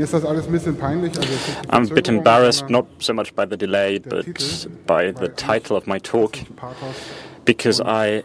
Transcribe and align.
Ach, 0.00 0.02
mir 0.02 0.04
ist 0.04 0.14
das 0.14 0.24
alles 0.24 0.46
ein 0.46 0.52
bisschen 0.52 0.76
peinlich. 0.76 1.12
Also 1.16 1.28
es 1.28 1.48
ist 1.48 1.64
die 1.64 1.68
I'm 1.68 1.90
a 1.90 1.94
bit 1.94 2.08
embarrassed, 2.08 2.70
not 2.70 2.86
so 3.00 3.12
much 3.12 3.34
by 3.34 3.44
the 3.48 3.56
delay, 3.56 3.98
but 3.98 4.26
by 4.86 5.12
the 5.12 5.28
title 5.28 5.76
of 5.76 5.86
my 5.86 5.98
talk, 5.98 6.38
because 7.44 7.82
I 7.82 8.22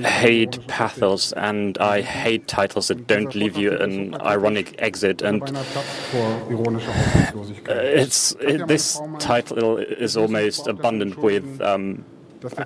hate 0.00 0.66
pathos 0.66 1.32
and 1.32 1.78
I 1.78 2.02
hate 2.02 2.46
titles 2.48 2.88
that 2.88 3.06
don't 3.06 3.34
leave 3.34 3.56
you 3.56 3.72
an 3.72 4.14
ironic 4.20 4.74
exit. 4.78 5.22
And 5.22 5.42
Beinahe 5.42 5.64
Platz 5.72 5.86
vor 6.12 6.42
ironischer 6.50 6.92
Hoffnungslosigkeit. 6.92 8.02
it's 8.02 8.36
it, 8.40 8.66
this 8.68 9.00
title 9.18 9.78
is 9.78 10.18
almost 10.18 10.66
abundant 10.66 11.16
with 11.16 11.62
um, 11.62 12.04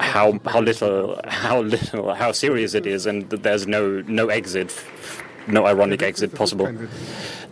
how 0.00 0.40
how 0.44 0.60
little 0.60 1.20
how 1.28 1.60
little 1.60 2.14
how 2.14 2.32
serious 2.32 2.74
it 2.74 2.84
is, 2.84 3.06
and 3.06 3.30
that 3.30 3.44
there's 3.44 3.68
no 3.68 4.02
no 4.08 4.26
exit, 4.26 4.74
no 5.48 5.66
ironic 5.66 6.02
exit 6.02 6.32
ist, 6.32 6.32
es 6.32 6.32
ist 6.32 6.38
possible. 6.38 6.88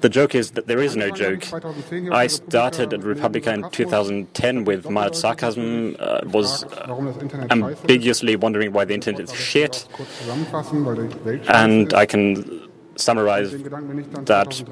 The 0.02 0.08
joke 0.10 0.34
is 0.34 0.52
that 0.52 0.66
there 0.66 0.82
is 0.84 0.94
no 0.94 1.06
joke. 1.06 1.44
habe 1.46 1.74
ich 1.78 1.86
2010 1.90 2.02
hier 2.04 2.12
I 2.12 2.28
started 2.28 2.92
at 2.92 3.02
Republica 3.04 3.52
in 3.52 3.64
2010 3.70 4.66
with 4.66 4.88
mild 4.90 5.14
sarcasm, 5.14 5.96
uh, 5.98 6.20
was 6.24 6.64
uh, 6.64 6.68
Warum 6.86 7.06
das 7.06 7.16
Internet 7.16 7.50
scheiße 7.50 7.72
ist. 7.72 7.80
ambiguously 7.82 8.36
wondering 8.40 8.72
why 8.74 8.84
the 8.84 8.94
internet 8.94 9.20
is 9.20 9.34
shit, 9.34 9.86
Kurz 9.92 10.08
zusammenfassen, 10.20 10.84
weil 10.84 10.96
die 10.96 11.24
Welt 11.24 11.48
and 11.50 11.92
I 11.94 12.06
can 12.06 12.55
summarize 12.96 13.50
Den 13.50 13.64
Gedanken 13.64 13.88
bin 13.88 13.98
ich 13.98 14.06
dann 14.10 14.24
that 14.26 14.64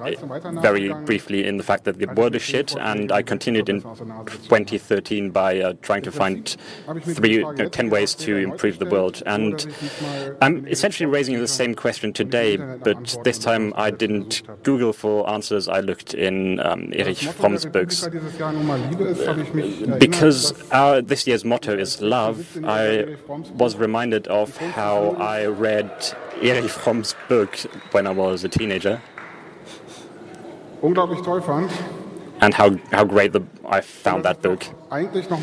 very 0.63 0.93
briefly 1.05 1.47
in 1.47 1.59
the 1.59 1.65
fact 1.65 1.85
that 1.85 1.99
the 1.99 2.07
world 2.17 2.35
is 2.35 2.43
shit, 2.43 2.77
and 2.77 3.13
I 3.13 3.23
continued 3.23 3.69
in 3.69 3.83
2013 3.83 5.31
by 5.31 5.61
uh, 5.61 5.75
trying 5.83 6.03
to 6.03 6.11
find 6.11 6.57
three, 7.03 7.39
no, 7.39 7.69
10 7.69 7.91
ways 7.91 8.15
to 8.17 8.37
improve 8.37 8.79
the 8.79 8.87
world. 8.87 9.23
And 9.27 9.67
I'm 10.41 10.67
essentially 10.67 11.07
raising 11.07 11.39
the 11.39 11.49
same 11.49 11.75
question 11.75 12.13
today, 12.13 12.57
but 12.57 13.17
this 13.25 13.39
time 13.39 13.73
I 13.77 13.91
didn't 13.91 14.43
Google 14.63 14.93
for 14.93 15.29
answers. 15.29 15.69
I 15.69 15.81
looked 15.81 16.15
in 16.15 16.61
um, 16.61 16.93
Erich 16.93 17.19
Fromm's 17.19 17.67
books. 17.67 18.09
Dieses 18.11 18.39
Jahr 18.39 18.53
nun 18.53 18.67
mal 18.67 18.79
Liebe 18.91 19.05
ist, 19.05 19.27
habe 19.27 19.43
ich 19.43 19.55
mich 19.55 19.81
erinnert, 19.81 20.01
Because 20.01 20.55
our, 20.73 21.03
this 21.03 21.27
year's 21.27 21.45
motto 21.45 21.73
is 21.73 22.01
love, 22.01 22.45
I 22.65 23.17
was 23.57 23.77
reminded 23.77 24.29
of 24.29 24.57
how 24.57 25.17
I 25.19 25.47
read 25.47 25.91
Erich 26.43 26.71
Fromm's 26.71 27.15
book 27.29 27.57
when 27.93 28.07
I 28.07 28.14
was 28.15 28.45
a 28.45 28.49
teenager 28.49 29.01
unglaublich 30.85 31.23
toll 31.25 31.41
fand. 31.41 31.71
and 32.41 32.53
how, 32.55 32.77
how 32.93 33.05
great 33.05 33.33
the, 33.33 33.43
I 33.67 33.81
found 33.81 34.25
that 34.25 34.43
book. 34.43 34.67
Eigentlich 34.91 35.31
noch 35.31 35.41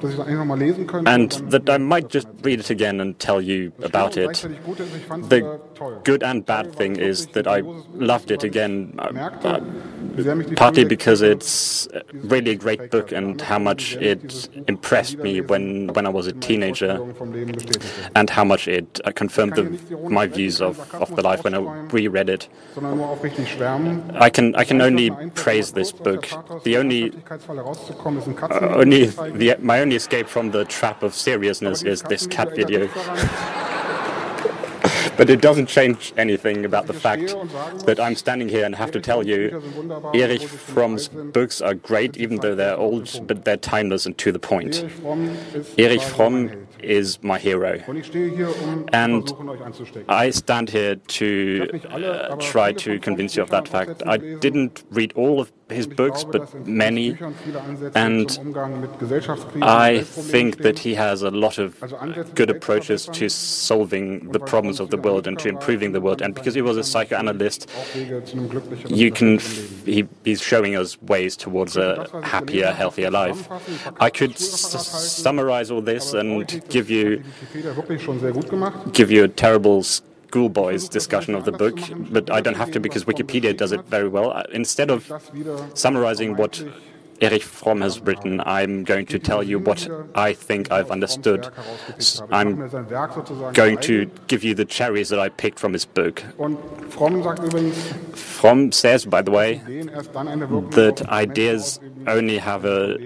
mal, 0.00 0.08
dass 0.08 0.10
ich 0.10 0.16
das 0.16 0.26
eigentlich 0.26 0.38
noch 0.38 0.44
mal 0.44 0.58
lesen 0.58 0.86
könnte. 0.86 1.10
And 1.10 1.50
that 1.50 1.68
I 1.68 1.78
might 1.78 2.12
just 2.12 2.28
read 2.44 2.60
it 2.60 2.70
again 2.70 3.00
and 3.00 3.18
tell 3.18 3.40
you 3.40 3.72
about 3.82 4.16
it. 4.16 4.24
gleichzeitig 4.26 4.58
Gute 4.64 4.82
ist, 4.82 4.96
ich 4.96 5.04
fand's, 5.04 5.28
The 5.28 5.36
äh, 5.36 5.58
good 6.04 6.22
and 6.22 6.44
bad 6.44 6.76
thing 6.76 6.96
is 6.96 7.26
that 7.28 7.46
I 7.46 7.62
loved 7.94 8.30
it 8.30 8.44
again, 8.44 8.92
uh, 8.98 9.46
uh, 9.46 9.60
wie 10.16 10.22
sehr 10.22 10.34
mich 10.34 10.48
die 10.48 10.54
partly 10.54 10.84
because 10.84 11.22
it's 11.22 11.88
really 12.12 12.50
a 12.50 12.56
great 12.56 12.90
book 12.90 13.12
and 13.12 13.40
how 13.40 13.58
much 13.58 13.96
it 14.00 14.50
impressed 14.66 15.18
me 15.18 15.40
when, 15.40 15.88
when 15.94 16.06
I 16.06 16.10
was 16.10 16.26
a 16.26 16.32
teenager 16.32 16.98
Vorstellungen 16.98 17.14
vom 17.14 17.32
Leben 17.32 17.52
bestätigte. 17.52 18.10
and 18.14 18.30
how 18.30 18.44
much 18.44 18.68
it 18.68 19.00
uh, 19.04 19.12
confirmed 19.12 19.54
the, 19.54 20.08
my 20.08 20.26
views 20.26 20.60
of, 20.60 20.78
of 20.94 21.14
the 21.16 21.22
life 21.22 21.44
when 21.44 21.54
I 21.54 21.60
reread 21.92 22.28
it. 22.28 22.48
Sondern 22.74 22.96
nur 22.96 23.08
aufrichtig 23.08 23.48
schwärmen. 23.48 24.02
I 24.20 24.30
can 24.30 24.54
I 24.54 24.64
can 24.64 24.80
only 24.82 25.10
praise 25.34 25.72
this 25.72 25.92
book. 25.92 26.28
The 26.64 26.78
only 26.78 27.10
Wirklichkeitsfalle 27.10 27.62
rauszukommen, 27.62 28.20
ist 28.20 28.28
ein 28.28 28.34
uh, 28.34 28.76
only 28.76 29.06
the 29.38 29.56
my 29.60 29.80
only 29.80 29.89
escape 29.96 30.28
from 30.28 30.50
the 30.50 30.64
trap 30.64 31.02
of 31.02 31.14
seriousness 31.14 31.82
is 31.82 32.02
this 32.02 32.26
cat 32.26 32.54
video. 32.54 32.88
But 35.20 35.28
it 35.28 35.42
doesn't 35.42 35.66
change 35.66 36.14
anything 36.16 36.64
about 36.64 36.86
the 36.86 36.94
fact 36.94 37.34
that 37.84 38.00
I'm 38.00 38.14
standing 38.14 38.48
here 38.48 38.64
and 38.64 38.74
have 38.74 38.90
to 38.92 39.00
tell 39.00 39.26
you 39.26 39.62
Erich 40.14 40.42
Fromm's 40.42 41.08
books 41.08 41.60
are 41.60 41.74
great, 41.74 42.16
even 42.16 42.38
though 42.38 42.54
they're 42.54 42.74
old, 42.76 43.26
but 43.26 43.44
they're 43.44 43.58
timeless 43.58 44.06
and 44.06 44.16
to 44.16 44.32
the 44.32 44.38
point. 44.38 44.82
Erich 45.76 46.00
Fromm 46.00 46.66
is 46.82 47.22
my 47.22 47.38
hero. 47.38 47.82
And. 48.94 49.30
I 50.08 50.30
stand 50.30 50.70
here 50.70 50.96
to 50.96 51.68
uh, 51.90 52.36
try 52.36 52.72
to 52.72 52.98
convince 52.98 53.36
you 53.36 53.42
of 53.42 53.50
that 53.50 53.68
fact. 53.68 54.02
I 54.06 54.16
didn't 54.16 54.84
read 54.90 55.12
all 55.14 55.38
of 55.38 55.52
his 55.70 55.86
books, 55.86 56.24
but 56.24 56.66
many. 56.66 57.16
And 57.94 58.38
I 59.62 60.02
think 60.02 60.58
that 60.58 60.78
he 60.78 60.94
has 60.94 61.22
a 61.22 61.30
lot 61.30 61.58
of 61.58 61.78
good 62.34 62.50
approaches 62.50 63.06
to 63.06 63.28
solving 63.28 64.30
the 64.30 64.40
problems 64.40 64.80
of 64.80 64.90
the 64.90 64.96
world 64.96 65.26
and 65.26 65.38
to 65.38 65.48
improving 65.48 65.92
the 65.92 66.00
world. 66.00 66.22
And 66.22 66.34
because 66.34 66.54
he 66.54 66.62
was 66.62 66.76
a 66.76 66.84
psychoanalyst, 66.84 67.68
you 68.88 69.10
can 69.10 69.38
he, 69.84 70.06
he's 70.24 70.42
showing 70.42 70.76
us 70.76 71.00
ways 71.02 71.36
towards 71.36 71.76
a 71.76 72.08
happier, 72.24 72.72
healthier 72.72 73.10
life. 73.10 73.48
I 74.00 74.10
could 74.10 74.38
summarize 74.38 75.70
all 75.70 75.82
this 75.82 76.14
and 76.14 76.46
give 76.68 76.90
you 76.90 77.22
give 78.92 79.10
you 79.10 79.24
a 79.24 79.28
terrible 79.28 79.82
schoolboys 80.30 80.88
discussion 80.88 81.34
of 81.34 81.44
the 81.44 81.52
book, 81.64 81.76
but 82.16 82.30
I 82.30 82.40
don't 82.40 82.58
have 82.62 82.70
to 82.74 82.80
because 82.86 83.04
Wikipedia 83.04 83.52
does 83.62 83.72
it 83.72 83.82
very 83.96 84.08
well. 84.16 84.30
Uh, 84.30 84.44
Instead 84.52 84.88
of 84.94 85.00
summarizing 85.74 86.36
what 86.36 86.54
Erich 87.20 87.42
Fromm 87.42 87.80
has 87.82 88.00
written, 88.00 88.40
I'm 88.58 88.84
going 88.84 89.06
to 89.06 89.18
tell 89.18 89.42
you 89.42 89.58
what 89.58 89.80
I 90.14 90.32
think 90.32 90.70
I've 90.76 90.90
understood. 90.96 91.40
I'm 92.30 92.38
I'm 92.38 92.58
mir 92.58 92.68
sein 92.68 92.86
Werk 92.90 93.12
sozusagen 93.12 93.52
going 93.60 93.78
to 93.88 93.94
give 94.28 94.42
you 94.46 94.54
the 94.54 94.64
cherries 94.64 95.08
that 95.10 95.20
I 95.26 95.28
picked 95.42 95.58
from 95.58 95.72
his 95.72 95.84
book. 95.84 96.22
Fromm 96.90 97.22
sagt 97.22 97.42
übrigens, 97.42 97.76
Fromm 98.14 98.72
says, 98.72 99.04
by 99.04 99.22
the 99.22 99.32
way, 99.32 99.60
Ideen 99.66 99.88
erst 99.88 100.14
dann 100.14 100.28
eine 100.28 100.48
Wirkung 100.48 100.70
that 100.70 101.02
ideas 101.10 101.80
only 102.06 102.38
have 102.38 102.64
a 102.64 102.96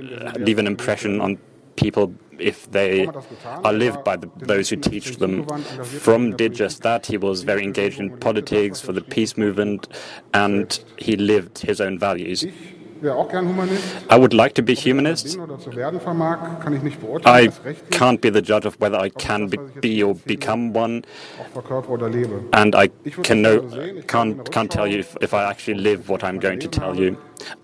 leave 0.46 0.60
an 0.60 0.66
impression 0.66 1.20
on 1.20 1.38
people 1.76 2.12
if 2.38 2.70
they 2.70 3.06
are 3.44 3.72
lived 3.72 4.04
by 4.04 4.16
the, 4.16 4.30
those 4.36 4.68
who 4.68 4.76
teach 4.76 5.16
them. 5.16 5.46
Fromm 5.84 6.36
did 6.36 6.54
just 6.54 6.82
that. 6.82 7.06
He 7.06 7.16
was 7.16 7.42
very 7.42 7.64
engaged 7.64 8.00
in 8.00 8.16
politics 8.18 8.80
for 8.80 8.92
the 8.92 9.02
peace 9.02 9.36
movement, 9.36 9.88
and 10.32 10.78
he 10.98 11.16
lived 11.16 11.58
his 11.58 11.80
own 11.80 11.98
values. 11.98 12.44
Ich 13.04 13.08
wäre 13.08 13.18
auch 13.18 13.28
gern 13.28 13.46
Humanist. 13.46 13.82
I 14.10 14.16
would 14.16 14.32
like 14.32 14.54
to 14.54 14.62
be 14.62 14.74
humanist. 14.74 15.34
Bin 15.34 15.42
oder 15.42 15.58
zu 15.58 15.76
werden 15.76 16.00
vermag, 16.00 16.38
kann 16.60 16.72
ich 16.74 16.82
nicht 16.82 16.98
beurteilen. 17.02 17.52
I 17.66 17.94
can't 17.94 18.18
be 18.22 18.32
the 18.32 18.40
judge 18.40 18.66
of 18.66 18.80
whether 18.80 18.98
I 18.98 19.10
can 19.10 19.50
be, 19.50 19.58
be 19.58 20.02
or 20.02 20.14
become 20.14 20.72
one, 20.74 21.02
auch 21.38 21.52
verkörper 21.52 21.90
oder 21.90 22.08
lebe. 22.08 22.44
and 22.52 22.74
I 22.74 22.88
can 23.22 23.42
know, 23.42 23.60
can't 24.06 24.50
can't 24.50 24.70
tell 24.70 24.86
you 24.86 25.00
if, 25.00 25.18
if 25.20 25.34
I 25.34 25.44
actually 25.44 25.78
live 25.78 26.08
what 26.08 26.24
I'm 26.24 26.40
going 26.40 26.58
to 26.60 26.66
tell 26.66 26.98
you. 26.98 27.18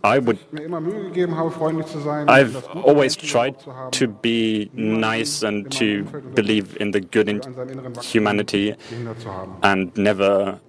I 0.04 0.18
would 0.18 0.36
Mir 0.52 0.64
immer 0.64 0.78
Mühe 0.82 1.04
gegeben 1.04 1.34
habe, 1.34 1.50
freundlich 1.50 1.86
zu 1.86 2.00
sein. 2.00 2.28
I've 2.28 2.62
always 2.74 3.16
tried 3.16 3.54
to 3.92 4.08
be 4.08 4.68
nice 4.74 5.42
and 5.42 5.70
to 5.78 6.04
believe 6.34 6.76
in 6.78 6.92
the 6.92 7.00
good 7.00 7.30
in 7.30 7.40
an 7.40 7.54
seinem 7.54 7.68
inneren 7.70 7.96
Wachstum 7.96 8.12
humanity 8.12 8.74
gehindert 8.90 9.20
zu 9.20 9.32
haben. 9.32 9.52
and 9.62 9.96
never 9.96 10.60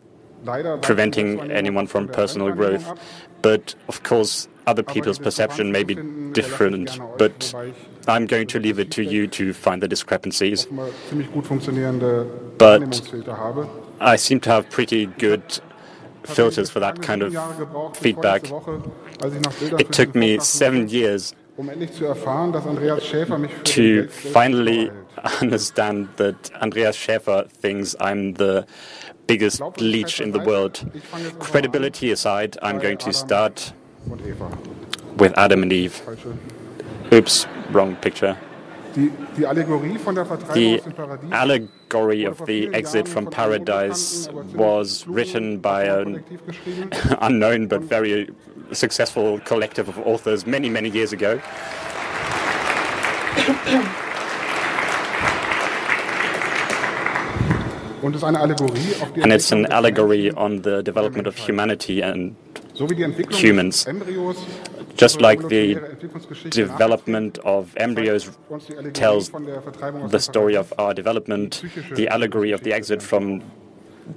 preventing 0.81 1.51
anyone 1.51 1.87
from 1.87 2.07
personal 2.07 2.51
growth. 2.51 2.85
But 3.41 3.75
of 3.87 4.03
course, 4.03 4.47
other 4.67 4.83
people's 4.83 5.19
perception 5.19 5.71
may 5.71 5.83
be 5.83 5.95
different. 6.33 6.99
But 7.17 7.53
I'm 8.07 8.25
going 8.25 8.47
to 8.47 8.59
leave 8.59 8.79
it 8.79 8.91
to 8.91 9.03
you 9.03 9.27
to 9.27 9.53
find 9.53 9.81
the 9.81 9.87
discrepancies. 9.87 10.67
But- 12.57 13.01
I 13.99 14.15
seem 14.15 14.39
to 14.41 14.49
have 14.49 14.69
pretty 14.69 15.05
good 15.05 15.43
filters 16.23 16.69
for 16.69 16.79
that 16.79 17.01
kind 17.01 17.21
of 17.23 17.97
feedback. 17.97 18.43
It 19.79 19.91
took 19.91 20.15
me 20.15 20.39
seven 20.39 20.87
years 20.89 21.33
to 23.65 24.07
finally 24.07 24.91
understand 25.41 26.09
that 26.15 26.51
Andreas 26.61 26.95
Schäfer 26.97 27.47
thinks 27.49 27.95
I'm 27.99 28.33
the 28.33 28.65
biggest 29.27 29.61
leech 29.79 30.19
in 30.21 30.31
the 30.31 30.39
world. 30.39 30.89
Credibility 31.39 32.11
aside, 32.11 32.57
I'm 32.61 32.79
going 32.79 32.97
to 32.99 33.13
start 33.13 33.73
with 35.17 35.37
Adam 35.37 35.63
and 35.63 35.73
Eve. 35.73 36.01
Falsche. 36.05 36.37
Oops, 37.13 37.47
wrong 37.71 37.95
picture. 37.97 38.37
Die, 38.95 39.09
die 39.37 39.45
Allegorie 39.45 39.97
von 39.97 40.15
der 40.15 40.25
Vertreibung 40.25 40.53
The 40.53 40.77
aus 40.77 40.83
dem 40.83 40.93
Paradies 40.93 41.31
allegory 41.31 42.25
of 42.25 42.41
the 42.45 42.67
exit 42.73 43.07
from 43.07 43.25
paradise 43.25 44.29
was 44.53 45.07
written 45.07 45.59
by 45.59 45.85
an 45.85 46.23
unknown 47.21 47.67
but 47.67 47.81
very 47.81 48.29
successful 48.73 49.39
collective 49.39 49.87
of 49.87 49.97
authors 49.99 50.45
many, 50.45 50.69
many 50.69 50.89
years 50.89 51.13
ago. 51.13 51.39
Und 58.01 58.15
es 58.15 58.21
ist 58.21 58.23
eine 58.23 58.39
Allegorie 58.39 58.95
auf 58.99 59.13
die 59.13 59.21
And 59.21 59.31
it's 59.31 59.51
an 59.51 59.67
allegory 59.67 60.31
on 60.31 60.63
the 60.63 60.81
development 60.81 61.27
of 61.27 61.37
humanity 61.37 62.01
and 62.01 62.35
Menschen, 62.81 62.87
so 62.87 62.89
wie 62.89 62.95
die 62.95 63.03
Entwicklung 63.03 63.39
humans. 63.39 63.87
just 64.97 65.21
like 65.21 65.47
the 65.47 65.79
development 66.49 67.39
of 67.39 67.75
embryos 67.75 68.27
nachzeichnet, 68.27 68.35
uns 68.49 68.67
die 68.67 68.75
Allegorie 68.75 68.93
tells 68.93 69.29
von 69.29 69.45
der 69.45 69.61
Vertreibung 69.61 70.03
aus 70.03 70.11
the 70.11 70.19
story 70.19 70.57
of 70.57 70.73
our 70.77 70.93
development, 70.93 71.63
the 71.95 72.09
allegory 72.09 72.53
of 72.53 72.61
the 72.63 72.73
exit 72.73 73.01
from 73.01 73.41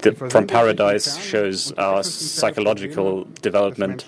the, 0.01 0.11
from 0.11 0.45
Paradise 0.47 1.17
shows 1.17 1.71
our 1.77 2.03
psychological 2.03 3.25
development. 3.41 4.05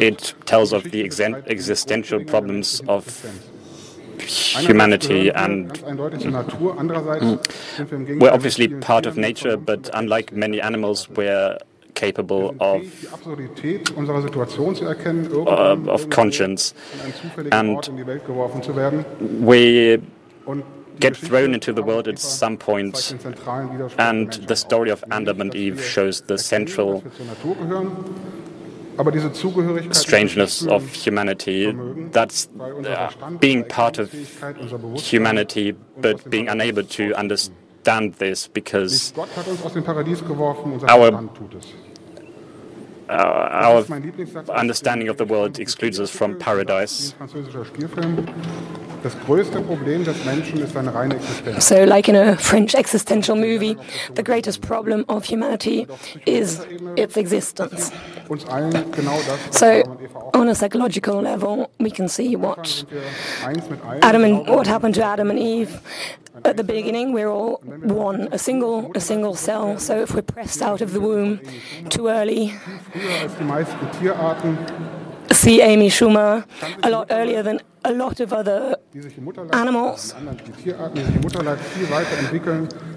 It 0.00 0.34
tells 0.46 0.72
of 0.72 0.84
the 0.84 1.02
existential 1.02 2.24
problems 2.24 2.80
of 2.88 3.04
humanity 4.18 5.30
and 5.30 5.72
mm. 5.72 6.60
we're 8.20 8.32
obviously 8.32 8.68
part 8.68 9.06
of 9.06 9.16
nature, 9.16 9.56
but 9.56 9.90
unlike 9.94 10.32
many 10.32 10.60
animals, 10.60 11.08
we're 11.10 11.58
capable 11.98 12.54
of, 12.60 12.80
uh, 15.46 15.76
of 15.96 16.10
conscience. 16.10 16.74
And 17.52 17.78
we 19.50 20.00
get 21.00 21.16
thrown 21.16 21.54
into 21.54 21.72
the 21.72 21.82
world 21.82 22.06
at 22.08 22.18
some 22.18 22.56
point, 22.56 23.14
and 23.98 24.32
the 24.50 24.56
story 24.56 24.90
of 24.90 25.04
Adam 25.10 25.40
and 25.40 25.54
Eve 25.54 25.82
shows 25.82 26.22
the 26.22 26.38
central 26.38 27.02
strangeness 29.92 30.66
of 30.66 30.92
humanity. 30.92 31.72
That's 32.10 32.48
uh, 32.58 33.10
being 33.40 33.64
part 33.64 33.98
of 33.98 34.12
humanity, 34.98 35.72
but 35.98 36.28
being 36.30 36.48
unable 36.48 36.82
to 36.98 37.14
understand 37.14 38.14
this 38.14 38.48
because 38.48 39.12
our 40.88 41.08
Uh, 43.08 43.48
our 43.50 43.84
understanding 44.54 45.08
of 45.08 45.16
the 45.16 45.24
world 45.24 45.58
excludes 45.58 45.98
us 45.98 46.10
from 46.10 46.38
paradise. 46.38 47.14
So, 51.60 51.84
like 51.84 52.08
in 52.08 52.16
a 52.16 52.36
French 52.36 52.74
existential 52.74 53.36
movie, 53.36 53.76
the 54.14 54.22
greatest 54.22 54.60
problem 54.60 55.04
of 55.08 55.24
humanity 55.24 55.86
is 56.26 56.66
its 56.96 57.16
existence. 57.16 57.92
So, 59.50 59.82
on 60.34 60.48
a 60.48 60.54
psychological 60.54 61.20
level, 61.22 61.70
we 61.78 61.90
can 61.90 62.08
see 62.08 62.36
what 62.36 62.84
Adam 64.02 64.24
and 64.24 64.46
what 64.48 64.66
happened 64.66 64.94
to 64.96 65.04
Adam 65.04 65.30
and 65.30 65.38
Eve. 65.38 65.80
At 66.44 66.56
the 66.56 66.64
beginning, 66.64 67.12
we're 67.12 67.28
all 67.30 67.60
one, 67.62 68.28
a 68.32 68.38
single, 68.38 68.90
a 68.94 69.00
single 69.00 69.34
cell. 69.34 69.78
So, 69.78 70.00
if 70.02 70.14
we're 70.14 70.22
pressed 70.22 70.62
out 70.62 70.80
of 70.80 70.92
the 70.92 71.00
womb 71.00 71.40
too 71.88 72.08
early, 72.08 72.54
see 75.32 75.60
Amy 75.62 75.88
Schumer 75.88 76.44
a 76.82 76.90
lot 76.90 77.06
earlier 77.10 77.42
than 77.42 77.60
a 77.84 77.92
lot 77.92 78.20
of 78.20 78.32
other 78.32 78.76
animals. 79.52 80.14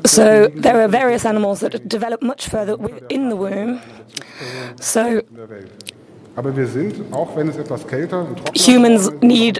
So 0.05 0.47
there 0.47 0.81
are 0.81 0.87
various 0.87 1.25
animals 1.25 1.59
that 1.61 1.87
develop 1.87 2.21
much 2.21 2.47
further 2.47 2.75
in 3.09 3.29
the 3.29 3.35
womb. 3.35 3.81
So 4.79 5.21
humans 8.53 9.09
need 9.21 9.59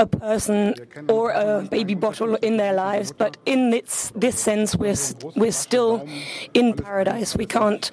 a 0.00 0.06
person 0.06 0.74
or 1.08 1.30
a 1.30 1.62
baby 1.70 1.94
bottle 1.94 2.34
in 2.36 2.56
their 2.56 2.72
lives, 2.72 3.12
but 3.12 3.36
in 3.44 3.70
this, 3.70 4.10
this 4.16 4.40
sense, 4.40 4.74
we're, 4.74 4.96
we're 5.36 5.52
still 5.52 6.08
in 6.54 6.72
paradise. 6.72 7.36
We 7.36 7.44
can't 7.44 7.90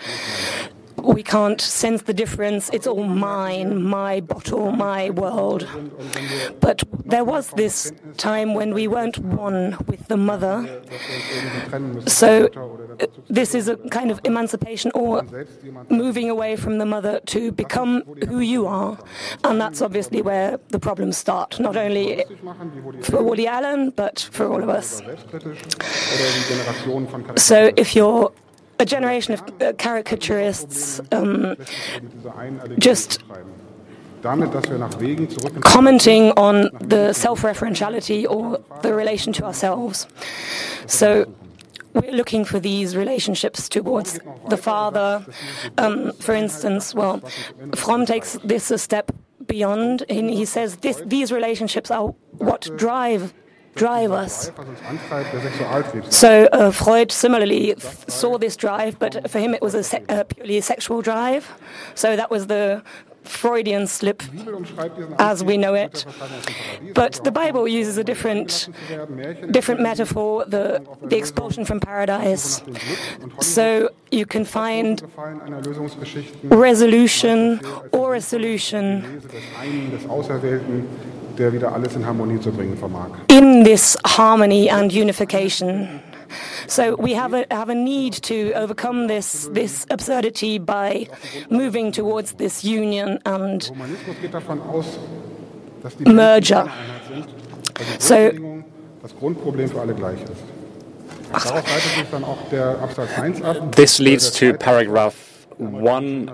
we 1.07 1.23
can't 1.23 1.61
sense 1.61 2.03
the 2.03 2.13
difference. 2.13 2.69
It's 2.73 2.85
all 2.85 3.03
mine, 3.03 3.83
my 3.83 4.19
bottle, 4.19 4.71
my 4.71 5.09
world. 5.09 5.67
But 6.59 6.83
there 7.05 7.23
was 7.23 7.49
this 7.51 7.91
time 8.17 8.53
when 8.53 8.73
we 8.73 8.87
weren't 8.87 9.17
one 9.19 9.77
with 9.87 10.07
the 10.07 10.17
mother. 10.17 10.81
So 12.07 12.49
this 13.29 13.55
is 13.55 13.67
a 13.67 13.77
kind 13.89 14.11
of 14.11 14.19
emancipation 14.25 14.91
or 14.93 15.23
moving 15.89 16.29
away 16.29 16.55
from 16.55 16.77
the 16.77 16.85
mother 16.85 17.21
to 17.27 17.51
become 17.51 18.03
who 18.27 18.39
you 18.39 18.67
are. 18.67 18.97
And 19.43 19.61
that's 19.61 19.81
obviously 19.81 20.21
where 20.21 20.59
the 20.69 20.79
problems 20.79 21.17
start, 21.17 21.59
not 21.59 21.77
only 21.77 22.25
for 23.03 23.23
Woody 23.23 23.47
Allen, 23.47 23.91
but 23.91 24.27
for 24.31 24.47
all 24.51 24.61
of 24.61 24.69
us. 24.69 25.01
So 27.37 27.71
if 27.77 27.95
you're 27.95 28.31
a 28.79 28.85
generation 28.85 29.33
of 29.33 29.41
uh, 29.41 29.73
caricaturists 29.73 31.01
um, 31.13 31.55
just 32.79 33.23
commenting 35.61 36.31
on 36.31 36.69
the 36.81 37.13
self 37.13 37.41
referentiality 37.41 38.25
or 38.29 38.59
the 38.81 38.93
relation 38.93 39.33
to 39.33 39.45
ourselves. 39.45 40.07
So 40.85 41.33
we're 41.93 42.11
looking 42.11 42.45
for 42.45 42.59
these 42.59 42.95
relationships 42.95 43.69
towards 43.69 44.19
the 44.49 44.57
father. 44.57 45.25
Um, 45.77 46.11
for 46.13 46.35
instance, 46.35 46.93
well, 46.93 47.21
Fromm 47.75 48.05
takes 48.05 48.33
this 48.43 48.71
a 48.71 48.77
step 48.77 49.11
beyond, 49.47 50.03
and 50.09 50.29
he 50.29 50.45
says 50.45 50.77
this, 50.77 51.01
these 51.05 51.31
relationships 51.31 51.89
are 51.89 52.09
what 52.31 52.69
drive 52.77 53.33
drive 53.77 54.11
us. 54.11 54.51
So 56.09 56.31
uh, 56.51 56.71
Freud 56.71 57.11
similarly 57.11 57.75
saw 58.07 58.37
this 58.37 58.55
drive, 58.55 58.99
but 58.99 59.29
for 59.31 59.39
him 59.39 59.53
it 59.53 59.61
was 59.61 59.75
a 59.75 59.83
se 59.83 60.03
uh, 60.09 60.23
purely 60.23 60.61
sexual 60.61 61.01
drive. 61.01 61.43
So 61.95 62.15
that 62.15 62.29
was 62.29 62.47
the 62.47 62.83
Freudian 63.27 63.87
slip 63.87 64.23
as 65.19 65.43
we 65.43 65.57
know 65.57 65.73
it. 65.73 66.05
But 66.93 67.19
the 67.23 67.31
Bible 67.31 67.67
uses 67.67 67.97
a 67.97 68.03
different, 68.03 68.69
different 69.51 69.81
metaphor, 69.81 70.45
the, 70.45 70.81
the 71.03 71.17
expulsion 71.17 71.65
from 71.65 71.79
paradise. 71.79 72.63
So 73.41 73.89
you 74.11 74.25
can 74.25 74.45
find 74.45 75.03
resolution 76.43 77.59
or 77.91 78.15
a 78.15 78.21
solution 78.21 79.21
der 81.37 81.53
wieder 81.53 81.73
alles 81.73 81.95
in 81.95 82.05
Harmonie 82.05 82.39
zu 82.39 82.51
bringen 82.51 82.77
vermag. 82.77 83.11
In 83.29 83.63
this 83.63 83.97
harmony 84.05 84.69
and 84.69 84.91
unification. 84.91 86.01
So 86.67 86.95
we 86.97 87.15
have 87.15 87.33
a, 87.33 87.45
have 87.49 87.69
a 87.69 87.75
need 87.75 88.13
to 88.23 88.51
overcome 88.53 89.07
this, 89.07 89.49
this 89.53 89.85
absurdity 89.89 90.59
by 90.59 91.07
moving 91.49 91.91
towards 91.91 92.33
this 92.33 92.63
union 92.63 93.19
and 93.25 93.71
merger. 96.05 96.69
So, 97.99 98.31
This 103.75 103.99
leads 103.99 104.31
to 104.31 104.53
paragraph 104.53 105.36
one 105.57 106.29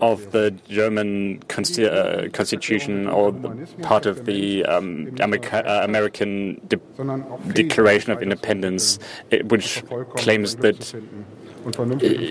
of 0.00 0.32
the 0.32 0.50
German 0.68 1.40
consti 1.48 1.86
uh, 1.86 2.28
constitution 2.30 3.08
or 3.08 3.32
part 3.82 4.06
of 4.06 4.26
the 4.26 4.64
um, 4.64 5.14
America, 5.20 5.64
uh, 5.64 5.84
American 5.84 6.60
De 6.68 6.76
Declaration 7.52 8.12
of 8.12 8.22
Independence, 8.22 8.98
which 9.44 9.84
claims 10.16 10.56
that 10.56 10.94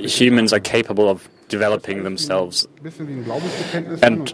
humans 0.09 0.53
are 0.53 0.59
capable 0.59 1.09
of 1.09 1.29
developing 1.47 2.03
themselves. 2.03 2.67
And 4.01 4.33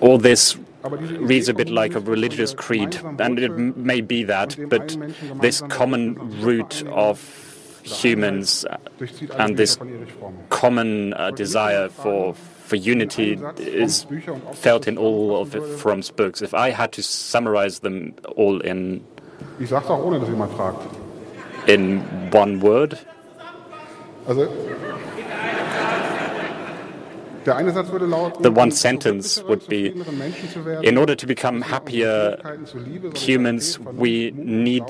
all 0.00 0.18
this 0.18 0.56
reads 0.84 1.48
a 1.48 1.54
bit 1.54 1.68
like 1.68 1.94
a 1.94 2.00
religious 2.00 2.54
creed, 2.54 2.98
and 3.18 3.38
it 3.38 3.50
may 3.50 4.00
be 4.00 4.22
that, 4.24 4.56
but 4.68 4.96
this 5.40 5.62
common 5.62 6.14
root 6.40 6.84
of 6.88 7.45
humans 7.86 8.66
and 9.38 9.56
this 9.56 9.78
common 10.50 11.14
uh, 11.14 11.30
desire 11.30 11.88
for 11.88 12.34
for 12.34 12.76
unity 12.76 13.38
is 13.58 14.06
felt 14.54 14.88
in 14.88 14.98
all 14.98 15.40
of 15.40 15.54
Fromm's 15.80 16.10
books. 16.10 16.42
If 16.42 16.52
I 16.52 16.70
had 16.70 16.90
to 16.92 17.02
summarize 17.02 17.78
them 17.78 18.14
all 18.36 18.60
in 18.60 19.04
in 21.68 22.00
one 22.30 22.60
word. 22.60 22.98
The 28.40 28.52
one 28.52 28.72
sentence 28.72 29.40
would 29.44 29.68
be 29.68 29.94
In 30.82 30.98
order 30.98 31.14
to 31.14 31.26
become 31.26 31.60
happier 31.62 32.36
humans, 33.14 33.78
we 33.78 34.32
need 34.34 34.82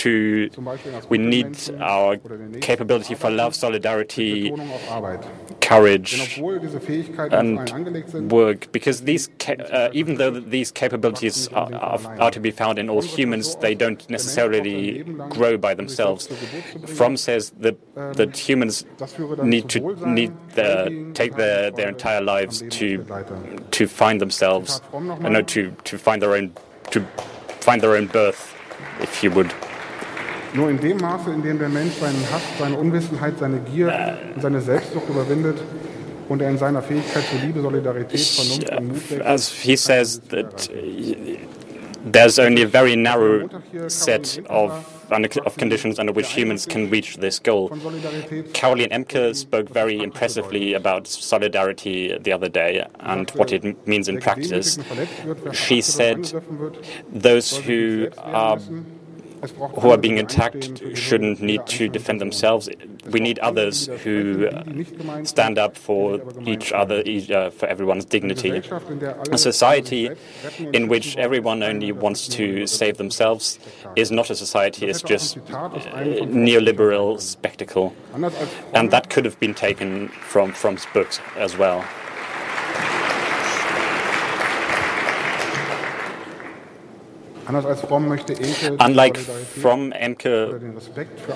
to 0.00 0.50
we 1.08 1.18
need 1.18 1.56
our 1.80 2.16
capability 2.60 3.14
for 3.14 3.30
love, 3.30 3.54
solidarity, 3.54 4.52
courage, 5.60 6.40
and 7.30 8.30
work. 8.32 8.72
Because 8.72 9.02
these, 9.02 9.28
uh, 9.48 9.90
even 9.92 10.14
though 10.16 10.30
these 10.30 10.70
capabilities 10.70 11.48
are, 11.48 11.72
are, 11.74 12.00
are, 12.20 12.30
to 12.30 12.40
be 12.40 12.50
found 12.50 12.78
in 12.78 12.88
all 12.88 13.02
humans, 13.02 13.56
they 13.56 13.74
don't 13.74 14.08
necessarily 14.08 15.02
grow 15.28 15.56
by 15.58 15.74
themselves. 15.74 16.28
Fromm 16.86 17.16
says 17.16 17.50
that 17.58 17.76
that 18.14 18.36
humans 18.36 18.84
need 19.42 19.68
to 19.68 19.80
need 20.08 20.32
the, 20.54 21.10
take 21.14 21.36
their, 21.36 21.70
their 21.70 21.88
entire 21.88 22.22
lives 22.22 22.62
to 22.70 23.04
to 23.70 23.86
find 23.86 24.20
themselves, 24.20 24.80
and 24.92 25.26
uh, 25.26 25.28
no, 25.28 25.42
to 25.42 25.74
to 25.84 25.98
find 25.98 26.22
their 26.22 26.34
own 26.34 26.52
to 26.90 27.00
find 27.60 27.82
their 27.82 27.96
own 27.96 28.06
birth, 28.06 28.54
if 29.00 29.22
you 29.22 29.30
would. 29.30 29.52
Nur 30.52 30.68
in 30.70 30.80
dem 30.80 30.96
Maße, 30.98 31.30
in 31.32 31.42
dem 31.42 31.58
der 31.58 31.68
Mensch 31.68 31.94
seinen 31.94 32.24
Hass, 32.30 32.42
seine 32.58 32.76
Unwissenheit, 32.76 33.38
seine 33.38 33.60
Gier 33.60 34.18
und 34.34 34.42
seine 34.42 34.60
Selbstsucht 34.60 35.08
überwindet 35.08 35.62
und 36.28 36.42
er 36.42 36.50
in 36.50 36.58
seiner 36.58 36.82
Fähigkeit 36.82 37.24
zur 37.30 37.40
Liebe, 37.40 37.60
Solidarität, 37.60 38.20
Vernunft 38.20 38.70
und 38.70 38.88
Mut 38.88 39.10
wächst, 39.10 39.26
As 39.26 39.52
he 39.52 39.76
says 39.76 40.20
that 40.28 40.68
uh, 40.70 41.36
there's 42.04 42.38
only 42.38 42.62
a 42.62 42.66
very 42.66 42.96
narrow 42.96 43.48
set 43.88 44.40
of, 44.48 44.72
of 45.10 45.56
conditions 45.56 45.98
under 45.98 46.12
which 46.12 46.28
humans 46.28 46.66
can 46.66 46.90
reach 46.90 47.16
this 47.18 47.38
goal. 47.38 47.68
Carolin 48.52 48.90
Emcke 48.90 49.34
spoke 49.36 49.68
very 49.68 50.00
impressively 50.02 50.74
about 50.74 51.06
solidarity 51.06 52.18
the 52.22 52.32
other 52.32 52.48
day 52.48 52.84
and 53.00 53.30
what 53.32 53.52
it 53.52 53.86
means 53.86 54.08
in 54.08 54.18
practice. 54.18 54.78
Gedemütigten 54.78 54.84
verletzt 54.84 55.26
wird, 55.26 55.44
wer 55.44 55.54
She 55.54 55.80
said 55.80 56.18
oder 56.18 56.38
angegriffen 56.38 56.58
wird, 56.58 56.78
those 57.12 57.56
who 57.56 58.08
are 58.16 58.56
müssen. 58.56 58.76
Es 58.76 58.76
braucht 58.76 58.99
who 59.80 59.90
are 59.90 59.96
being 59.96 60.18
attacked 60.18 60.82
shouldn't 60.94 61.40
need 61.40 61.66
to 61.66 61.88
defend 61.88 62.20
themselves. 62.20 62.68
We 63.10 63.20
need 63.20 63.38
others 63.38 63.86
who 64.04 64.48
gemeint 64.48 65.26
stand 65.26 65.58
up 65.58 65.76
for 65.76 66.20
each 66.46 66.72
other, 66.72 67.02
each, 67.04 67.30
uh, 67.30 67.50
for 67.50 67.66
everyone's 67.66 68.04
dignity. 68.04 68.62
A 69.32 69.38
society 69.38 70.10
in 70.72 70.88
which 70.88 71.16
everyone 71.16 71.62
only 71.62 71.92
wants 71.92 72.28
to 72.28 72.66
save 72.66 72.96
themselves 72.98 73.58
is 73.96 74.10
not 74.10 74.30
a 74.30 74.34
society, 74.34 74.86
it's 74.86 75.02
just 75.02 75.38
aus 75.52 75.86
uh, 75.86 76.00
neoliberal 76.26 77.20
spectacle. 77.20 77.94
And 78.74 78.90
that 78.90 79.10
could 79.10 79.24
have 79.24 79.38
been 79.40 79.54
taken 79.54 80.08
from 80.08 80.52
Fromm's 80.52 80.86
books 80.92 81.20
as 81.36 81.56
well. 81.56 81.84
Unlike 88.78 89.18
Fromm, 89.60 89.92
Emcke 89.92 90.58
den 90.58 90.74
Respekt 90.74 91.20
für 91.20 91.32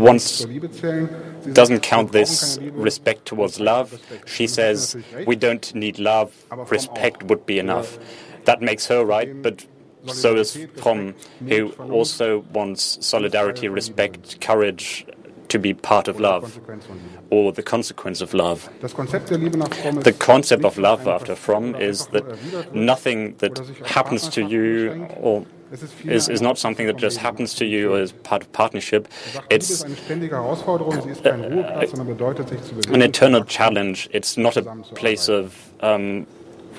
Once 0.00 0.22
als 0.22 0.38
zur 0.38 0.48
Liebe 0.48 0.70
zählen. 0.70 1.08
Sie 1.40 1.52
sagt, 1.52 1.58
doesn't 1.58 1.82
count 1.82 2.12
this 2.12 2.60
respect 2.76 3.26
towards 3.26 3.58
love. 3.58 3.98
She 4.26 4.46
says 4.46 4.96
we 5.26 5.34
don't 5.34 5.74
need 5.74 5.98
love, 5.98 6.30
respect 6.70 7.28
would 7.28 7.46
be 7.46 7.58
enough. 7.58 7.98
That 8.44 8.60
makes 8.60 8.88
her 8.88 9.04
right, 9.04 9.42
but 9.42 9.66
so 10.06 10.34
is 10.34 10.58
Fromm, 10.76 11.14
who 11.48 11.72
also 11.90 12.44
wants 12.52 12.98
solidarity, 13.00 13.68
respect, 13.68 14.40
courage 14.40 15.06
to 15.52 15.58
be 15.58 15.74
part 15.74 16.08
of 16.08 16.18
love 16.18 16.42
Konsequenz 16.42 16.86
von 16.86 16.96
Liebe. 16.96 17.18
or 17.30 17.52
the 17.54 17.62
consequence 17.62 18.22
of 18.22 18.32
love. 18.32 18.68
Das 18.80 18.94
Konzept 18.94 19.30
der 19.30 19.38
Liebe 19.38 19.58
nach 19.58 19.72
Fromm 19.72 19.98
ist 19.98 20.04
The 20.04 20.12
concept 20.12 20.64
of 20.64 20.76
love 20.76 21.06
after 21.10 21.36
Fromm 21.36 21.74
is 21.74 22.06
that 22.08 22.24
nur 22.24 22.32
erwidert 22.32 22.74
wird 22.74 22.74
nothing 22.74 23.36
that 23.38 23.50
oder 23.52 23.64
sich 23.64 23.82
auf 23.82 23.94
happens 23.94 24.30
to 24.30 24.40
you 24.40 25.06
or 25.20 25.44
Es 25.74 25.82
ist 25.82 25.94
vielmehr 25.94 26.16
is, 26.16 26.28
is 26.28 26.40
not 26.42 26.58
something 26.58 26.86
that 26.86 27.00
just 27.00 27.22
happens 27.22 27.54
to 27.54 27.64
you 27.64 27.96
as 27.96 28.12
part 28.12 28.42
of 28.42 28.52
partnership. 28.52 29.08
Er 29.08 29.32
sagt, 29.32 29.52
Liebe 29.52 29.62
ist 29.64 29.70
It's 29.70 29.84
eine 29.84 29.96
ständige 29.96 30.34
Herausforderung, 30.34 31.00
sie 31.00 31.10
ist 31.10 31.24
kein 31.24 31.42
Ruheplatz, 31.42 31.90
sondern 31.92 32.08
bedeutet, 32.08 32.48
sich 32.50 32.62
zu 32.62 32.74
bewegen. 32.74 32.94
an 32.94 33.00
eternal 33.00 33.44
challenge. 33.46 34.06
It's 34.12 34.36
not 34.36 34.58
a 34.58 34.62
place 34.94 35.30
of 35.30 35.52
um, 35.80 36.26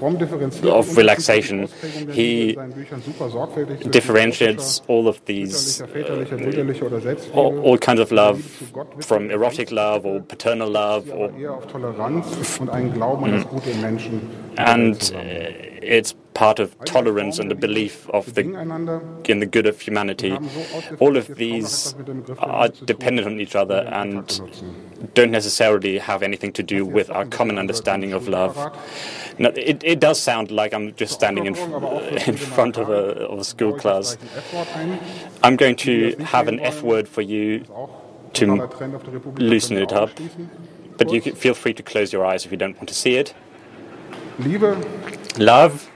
of 0.02 0.98
relaxation. 0.98 1.60
unterschiedlichen 1.62 1.64
Ausprägungen 1.64 2.08
der 2.08 2.16
He 2.16 2.22
Liebe 2.24 2.50
in 2.50 2.56
seinen 2.56 2.74
Büchern 2.74 3.02
super 3.06 3.30
sorgfältig 3.30 3.78
zwischen 3.78 3.92
differentiates 3.92 4.84
all 4.88 5.08
of 5.08 5.20
these, 5.22 5.84
mütterlicher, 5.84 5.88
väterlicher, 5.88 6.38
brüderlicher 6.38 6.86
oder 6.86 7.02
Selbstliebe, 7.02 7.38
all, 7.38 7.60
all 7.64 7.78
kinds 7.78 8.02
of 8.02 8.12
love 8.12 8.38
Liebe 8.38 8.50
zu 8.58 8.66
Gott, 8.74 9.06
from 9.06 9.30
erotic 9.30 9.72
love 9.72 10.06
or 10.06 10.20
paternal 10.22 10.72
love, 10.72 11.12
or 11.12 11.30
aber 11.30 11.38
eher 11.38 11.54
auf 11.54 11.68
Toleranz 11.68 12.60
und 12.60 12.70
einen 12.70 12.94
Glauben 12.94 13.26
an 13.26 13.32
das 13.34 13.48
Gute 13.48 13.70
im 13.70 13.82
Menschen. 13.82 14.14
Und 14.14 14.58
der 14.58 14.68
Welt 14.68 14.68
and 14.68 15.14
uh, 15.16 15.86
it's 15.86 16.16
part 16.34 16.60
of 16.60 16.78
tolerance 16.86 17.40
and 17.40 17.50
the 17.52 17.56
belief 17.56 18.10
of 18.10 18.34
the 18.34 18.42
in 19.26 19.40
the 19.40 19.46
good 19.46 19.66
of 19.66 19.80
humanity. 19.80 20.38
All 21.00 21.18
of 21.18 21.28
these 21.36 21.96
are 22.40 22.70
dependent 22.70 23.28
on 23.28 23.40
each 23.40 23.56
other 23.56 23.88
and 23.92 24.42
don't 25.14 25.32
necessarily 25.32 25.98
have 26.00 26.24
anything 26.24 26.52
to 26.54 26.64
do 26.64 26.86
with 26.86 27.10
our 27.10 27.26
common 27.26 27.58
understanding 27.58 28.14
of 28.14 28.28
love. 28.28 28.56
No, 29.40 29.50
it, 29.50 29.84
it 29.84 30.00
does 30.00 30.20
sound 30.20 30.52
like 30.52 30.74
I'm 30.74 30.94
just 30.96 31.14
standing 31.14 31.46
in, 31.46 31.56
in 31.56 32.38
front 32.38 32.78
of 32.78 32.90
a, 32.90 33.28
of 33.28 33.40
a 33.40 33.44
school 33.44 33.74
class. 33.78 34.18
I'm 35.42 35.56
going 35.56 35.76
to 35.78 36.16
have 36.18 36.48
an 36.48 36.60
F 36.60 36.84
word 36.84 37.08
for 37.08 37.22
you 37.22 37.66
to 38.34 38.46
loosen 39.38 39.78
it 39.78 39.92
up, 39.92 40.10
but 40.98 41.12
you 41.12 41.22
feel 41.22 41.54
free 41.54 41.74
to 41.74 41.84
close 41.84 42.14
your 42.14 42.26
eyes 42.26 42.46
if 42.46 42.52
you 42.52 42.58
don't 42.58 42.76
want 42.76 42.90
to 42.90 42.96
see 42.96 43.16
it. 43.16 43.34
Love, 45.38 45.92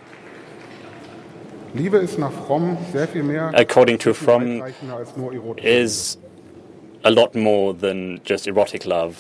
Liebe 1.74 1.98
ist 1.98 2.18
nach 2.18 2.32
Fromm 2.32 2.78
sehr 2.92 3.08
viel 3.08 3.24
mehr 3.24 3.52
according 3.54 3.98
to 4.00 4.14
Fromm, 4.14 4.60
weitreichender 4.60 4.96
als 4.98 5.16
nur 5.18 5.32
is 5.58 6.18
a 7.04 7.10
lot 7.10 7.36
more 7.36 7.76
than 7.78 8.20
just 8.26 8.48
erotic 8.48 8.86
love. 8.86 9.16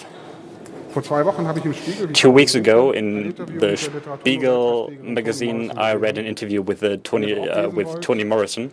Vor 0.91 1.03
zwei 1.03 1.25
Wochen 1.25 1.47
habe 1.47 1.59
ich 1.59 1.65
im 1.65 1.73
Spiegel 1.73 2.11
Two 2.13 2.35
weeks 2.35 2.55
ago, 2.55 2.91
in 2.91 3.33
the 3.35 3.43
mit 3.43 3.61
der 3.61 3.71
Literatur- 3.71 4.17
Spiegel 4.19 4.87
magazine, 5.03 5.71
I 5.77 5.93
read 5.93 6.17
an 6.17 6.25
interview 6.25 6.63
with 6.65 6.81
uh, 6.81 6.97
Tony 7.03 7.33
uh, 7.33 7.69
with 7.69 7.99
Toni 8.01 8.23
Morrison. 8.23 8.71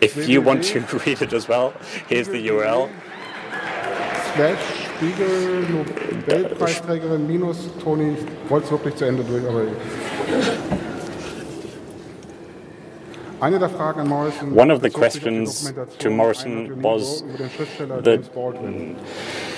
If 0.00 0.28
you 0.28 0.40
want 0.40 0.64
to 0.72 0.80
read 1.06 1.20
it 1.20 1.32
as 1.32 1.48
well, 1.48 1.72
here's 2.08 2.28
the 2.28 2.48
URL: 2.48 2.88
Slash 4.34 4.58
Spiegel 4.96 5.64
Nobelpreisträgerin 6.26 7.26
minus 7.26 7.68
Toni. 7.82 8.14
Ich 8.14 8.50
wollte 8.50 8.66
es 8.66 8.70
wirklich 8.72 8.94
zu 8.94 9.04
Ende 9.04 9.22
durch, 9.24 9.44
aber 9.46 9.60
eine 9.60 9.70
der 9.70 9.80
Fragen 9.80 10.22
an 10.22 10.78
Morrison 10.78 10.84
One 13.40 14.70
of 14.70 14.80
the 14.80 14.88
bezog 14.88 15.46
sich 15.46 15.78
auf 15.78 15.88
die 15.90 15.98
questions 15.98 15.98
to 15.98 16.10
Morrison 16.10 16.52
I'm 16.52 16.68
Not 16.68 16.76
Your 16.76 16.82
was 16.82 17.22
Negro 17.22 17.28
über 17.28 17.38
den 17.38 17.50
Schriftsteller 17.50 18.02
the- 18.02 18.10
James 18.10 18.28
Baldwin. 18.28 18.96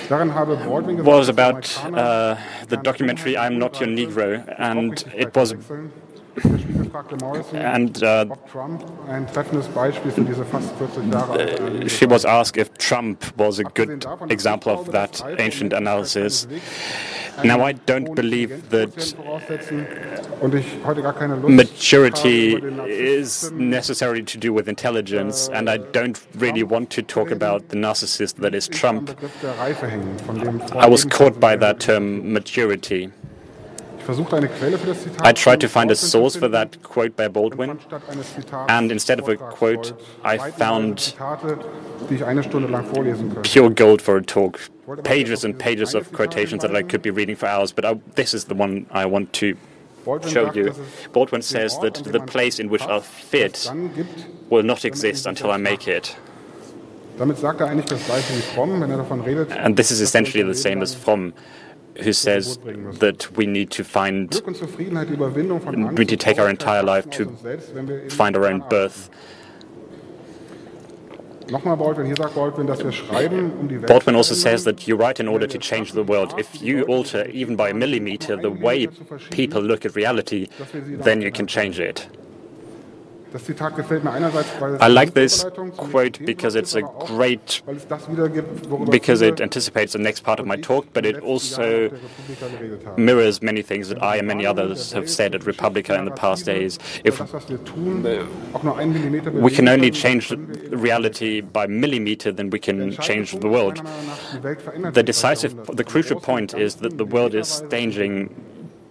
Darin 0.09 0.35
habe 0.35 0.56
Baldwin 0.56 0.97
gesagt, 0.99 1.16
was 1.18 1.28
about 1.28 1.66
uh, 1.97 2.37
the 2.68 2.76
documentary 2.76 3.37
"I'm 3.37 3.59
Not 3.59 3.80
Your 3.80 3.88
Negro," 3.88 4.42
and 4.59 5.04
it 5.16 5.35
was 5.35 5.52
wechseln. 5.52 5.90
Der 6.37 6.59
Spiegel 6.59 6.85
fragte 6.90 7.16
Morrison, 7.16 7.59
and 7.59 8.02
uh, 8.02 8.26
Trump 8.52 8.85
ein 9.09 9.26
treffendes 9.26 9.68
Beispiel 9.68 10.12
für 10.12 10.21
diese 10.21 10.45
fast 10.45 10.71
40 10.76 11.11
Jahre 11.12 11.33
alte 11.33 11.62
Analyse 11.62 11.88
she 11.88 12.06
was 12.11 12.25
asked 12.26 12.59
if 12.61 12.71
Trump 12.76 13.25
was 13.38 13.59
a 13.59 13.62
good 13.62 14.06
example 14.28 14.71
of 14.73 14.90
that 14.90 15.12
dass 15.12 15.23
Alter 15.23 15.33
und 15.33 15.40
ancient 15.40 15.75
analysis. 15.75 16.47
Now, 17.44 17.62
I 17.62 17.72
don't 17.72 18.14
believe 18.14 18.70
that 18.70 18.88
Intelligenzquotienten 18.88 19.16
voraussetzen 19.16 19.86
und 20.40 20.54
ich 20.54 20.64
heute 20.84 21.02
gar 21.02 21.12
keine 21.12 21.36
Lust 21.36 21.48
maturity 21.54 22.52
habe, 22.52 22.68
über 22.68 22.82
den 22.84 22.86
is 22.86 23.52
necessarily 23.52 24.22
to 24.22 24.38
do 24.38 24.54
with 24.54 24.68
intelligence, 24.68 25.48
äh, 25.48 25.56
and 25.56 25.68
I 25.68 25.78
don't 25.78 26.18
really 26.38 26.62
want 26.62 26.90
to 26.90 27.02
talk 27.02 27.30
about 27.30 27.68
the 27.70 27.76
narcissist 27.76 28.40
that 28.40 28.54
is 28.54 28.68
Trump. 28.68 29.06
Begriff 29.06 29.32
der 29.42 29.58
Reife 29.58 29.86
hängen, 29.86 30.18
von 30.24 30.40
dem 30.40 30.60
Freud 30.60 30.86
I 30.86 30.90
was 30.90 31.04
caught 31.08 31.38
by 31.40 31.56
that 31.56 31.78
term 31.80 32.32
maturity. 32.32 33.10
I 34.08 35.32
tried 35.32 35.60
to 35.60 35.68
find 35.68 35.90
a 35.90 35.96
source 35.96 36.36
for 36.36 36.48
that 36.48 36.82
quote 36.82 37.16
by 37.16 37.28
Baldwin, 37.28 37.78
fand 37.78 37.82
statt 37.82 38.02
eines 38.08 38.26
Zitats 38.26 38.70
and 38.70 38.92
instead 38.92 39.18
of 39.18 39.28
a 39.28 39.36
quote, 39.36 39.94
I 40.25 40.38
found 40.38 40.98
Zitate, 40.98 41.58
die 42.08 42.14
ich 42.16 42.25
eine 42.25 42.42
Stunde 42.42 42.68
lang 42.68 42.84
vorlesen 42.84 43.32
könnte. 43.32 43.42
pure 43.42 43.70
gold 43.70 44.00
for 44.00 44.16
a 44.16 44.22
talk. 44.22 44.60
Pages 45.02 45.44
and 45.44 45.58
pages 45.58 45.94
of 45.94 46.12
quotations 46.12 46.62
that 46.62 46.75
I 46.76 46.82
could 46.82 47.02
be 47.02 47.10
reading 47.10 47.36
for 47.36 47.46
hours, 47.46 47.72
but 47.72 47.84
I, 47.84 47.94
this 48.14 48.32
is 48.32 48.44
the 48.44 48.54
one 48.54 48.86
I 48.92 49.06
want 49.06 49.32
to 49.34 49.56
show 50.28 50.52
you. 50.52 50.72
Baldwin 51.12 51.42
says 51.42 51.76
that 51.80 51.94
the 52.04 52.20
place 52.20 52.60
in 52.60 52.68
which 52.68 52.82
I 52.82 53.00
passt, 53.00 53.06
fit 53.06 53.54
es 53.56 53.64
dann 53.64 53.92
gibt. 53.94 54.26
will 54.50 54.62
not 54.62 54.84
exist 54.84 55.26
until 55.26 55.50
I 55.50 55.56
make 55.56 55.88
it. 55.88 56.16
Er 57.18 57.22
eigentlich 57.25 57.86
das 57.86 58.04
Gleiche 58.04 58.34
wie 58.36 58.42
Fromm, 58.42 58.80
wenn 58.80 58.90
er. 58.90 59.64
And 59.64 59.76
this 59.76 59.90
is 59.90 60.00
essentially 60.00 60.44
the 60.44 60.58
same 60.58 60.82
as 60.82 60.94
Fromm, 60.94 61.32
who 62.02 62.12
says 62.12 62.58
that 63.00 63.36
we 63.36 63.46
need 63.46 63.70
to 63.70 63.84
find 63.84 64.30
Glück 64.30 64.46
und 64.46 64.56
Zufriedenheit, 64.56 65.08
die 65.08 65.14
Überwindung 65.14 65.60
von 65.60 65.74
Angst 65.74 65.98
we 65.98 66.04
need 66.04 66.08
to 66.08 66.16
take 66.16 66.40
our 66.40 66.48
entire 66.48 66.82
life 66.82 67.08
to 67.10 67.24
uns 67.24 67.42
selbst, 67.42 67.74
wenn 67.74 67.88
wir 67.88 68.02
eben 68.02 68.10
find 68.10 68.36
our 68.36 68.46
own 68.46 68.62
birth. 68.68 69.10
Baldwin, 71.48 72.06
hier 72.06 72.16
sagt 72.16 72.34
Baldwin, 72.34 72.66
dass 72.66 72.82
wir 72.82 72.90
schreiben, 72.92 73.52
um 73.60 73.80
Baldwin 73.82 74.16
also 74.16 74.34
says 74.34 74.64
that 74.64 74.86
you 74.88 74.96
write 74.96 75.20
in 75.20 75.28
order 75.28 75.46
to 75.46 75.58
change 75.58 75.92
the 75.92 76.06
world. 76.06 76.34
If 76.38 76.60
you 76.60 76.82
alter, 76.88 77.28
even 77.30 77.56
by 77.56 77.70
a 77.70 77.74
millimeter, 77.74 78.36
the 78.36 78.50
way 78.50 78.88
people 79.30 79.62
look 79.62 79.84
at 79.84 79.94
reality, 79.94 80.48
then 81.04 81.22
you 81.22 81.30
can 81.30 81.46
change 81.46 81.78
it. 81.78 82.08
Das 82.08 82.08
Zitat 82.08 82.08
gefällt 82.08 82.08
mir 82.08 82.44
einerseits, 82.44 82.44
weil 82.96 83.15
es 83.15 83.15
I 84.80 84.88
like 84.88 85.14
this 85.14 85.45
quote 85.76 86.25
because 86.25 86.54
it's 86.54 86.75
a 86.75 86.83
great, 86.83 87.62
weil 87.66 87.76
es 87.76 87.87
das 87.87 88.09
wiedergibt, 88.09 88.71
worüber 88.71 88.90
because 88.90 89.21
it 89.21 89.40
anticipates 89.40 89.92
the 89.92 89.99
next 89.99 90.23
part 90.23 90.40
of 90.40 90.47
my 90.47 90.56
talk, 90.56 90.87
but 90.92 91.04
it 91.04 91.16
den 91.16 91.25
letzten 91.25 91.26
Jahren 91.26 91.26
also 91.26 91.62
auf 91.62 91.68
der 91.68 91.92
Republika 91.92 92.47
geredet 92.59 92.87
haben. 92.87 93.04
mirrors 93.04 93.42
many 93.42 93.62
things 93.62 93.88
that 93.88 93.99
I 93.99 94.18
and 94.18 94.28
many 94.28 94.47
others 94.47 94.95
have 94.95 95.09
said 95.09 95.35
at 95.35 95.47
Republica 95.47 95.95
in 95.99 96.04
the 96.04 96.12
past 96.12 96.47
days. 96.47 96.78
If 97.04 97.18
das, 97.18 97.33
was 97.33 97.49
wir 97.49 97.62
tun, 97.64 98.06
auch 98.52 98.62
nur 98.62 98.78
einen 98.78 98.92
Millimeter 98.92 99.33
we 99.33 99.50
can 99.50 99.68
only 99.68 99.90
change 99.90 100.28
können 100.28 100.49
wir 100.49 100.64
eben 100.64 100.80
reality 100.80 101.40
by 101.40 101.66
millimeter, 101.66 102.35
then 102.35 102.52
we 102.52 102.59
can 102.59 102.92
change 103.00 103.33
the 103.33 103.49
world. 103.49 103.83
Meiner 103.83 103.90
Meinung 103.90 104.06
nach, 104.06 104.38
die 104.38 104.45
Welt 104.45 104.62
verändert 104.62 104.95
The 104.95 105.02
decisive, 105.02 105.54
the 105.76 105.85
crucial 105.85 106.21
point 106.21 106.54
is 106.54 106.76
that 106.76 106.92
the 106.99 107.04
world 107.04 107.35
is 107.35 107.62
changing 107.71 108.30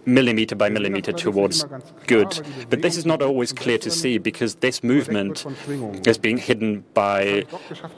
millimeter 0.06 0.54
by 0.54 0.68
millimeter 0.68 1.12
towards 1.12 1.64
good. 2.06 2.40
But 2.70 2.82
this 2.82 2.96
is 2.96 3.04
not 3.04 3.20
always 3.22 3.52
clear 3.52 3.78
to 3.78 3.90
see 3.90 4.18
because 4.18 4.56
this 4.56 4.82
movement 4.82 5.44
is 6.06 6.16
being 6.16 6.38
hidden 6.38 6.84
by 6.94 7.44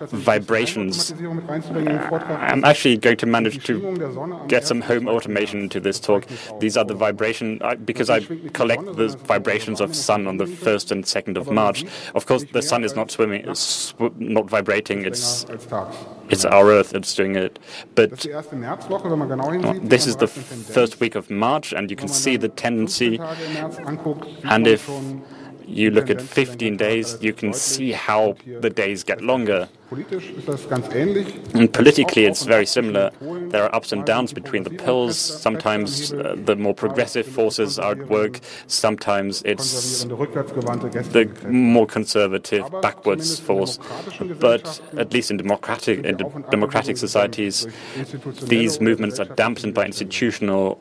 vibrations. 0.01 1.13
Uh, 1.13 2.39
I'm 2.41 2.65
actually 2.65 2.97
going 2.97 3.19
to 3.19 3.27
manage 3.27 3.65
to 3.67 4.45
get 4.49 4.67
some 4.67 4.81
home 4.81 5.07
automation 5.09 5.61
into 5.61 5.81
this 5.81 6.01
talk. 6.01 6.27
These 6.61 6.77
are 6.77 6.85
the 6.85 6.95
vibration 6.95 7.61
because 7.85 8.11
I 8.11 8.21
collect 8.53 8.85
the 8.97 9.09
vibrations 9.25 9.81
of 9.81 9.95
sun 9.95 10.27
on 10.27 10.39
the 10.39 10.47
first 10.47 10.91
and 10.91 11.07
second 11.07 11.37
of 11.37 11.51
March. 11.51 11.85
Of 12.15 12.27
course, 12.27 12.45
the 12.53 12.63
sun 12.63 12.85
is 12.85 12.97
not 12.97 13.11
swimming, 13.11 13.55
sw 13.55 13.95
not 14.19 14.49
vibrating. 14.49 15.05
It's 15.05 15.47
it's 16.29 16.45
our 16.45 16.71
Earth 16.71 16.91
that's 16.91 17.15
doing 17.15 17.37
it. 17.37 17.59
But 17.95 18.27
oh, 18.27 19.79
this 19.83 20.07
is 20.07 20.17
the 20.17 20.27
first 20.27 21.01
week 21.01 21.15
of 21.15 21.31
March, 21.31 21.73
and 21.73 21.91
you 21.91 21.97
can 21.97 22.09
see 22.09 22.37
the 22.37 22.49
tendency. 22.49 23.19
And 24.45 24.67
if 24.67 24.89
you 25.69 25.91
look 25.91 26.09
at 26.11 26.21
15 26.21 26.77
days, 26.77 27.19
you 27.21 27.33
can 27.33 27.53
see 27.53 27.93
how 27.93 28.37
the 28.61 28.71
days 28.71 29.05
get 29.05 29.21
longer. 29.21 29.69
And 29.91 31.73
politically, 31.73 32.25
it's 32.27 32.45
very 32.45 32.67
similar. 32.67 33.11
There 33.21 33.63
are 33.65 33.75
ups 33.75 33.93
and 33.93 34.05
downs 34.05 34.33
between 34.33 34.65
the 34.65 34.71
pills. 34.71 35.19
Sometimes 35.19 36.13
uh, 36.13 36.37
the 36.37 36.57
more 36.57 36.75
progressive 36.75 37.27
forces 37.27 37.79
are 37.79 37.93
at 37.93 38.09
work. 38.09 38.41
Sometimes 38.67 39.43
it's 39.47 40.05
the 40.05 41.31
more 41.49 41.87
conservative, 41.87 42.65
backwards 42.83 43.41
force. 43.41 43.79
But 44.41 44.81
at 44.99 45.13
least 45.15 45.31
in 45.31 45.39
democratic, 45.39 46.05
in 46.05 46.17
democratic 46.51 46.99
societies, 46.99 47.67
these 48.43 48.81
movements 48.81 49.19
are 49.21 49.27
dampened 49.37 49.73
by 49.75 49.87
institutional 49.87 50.79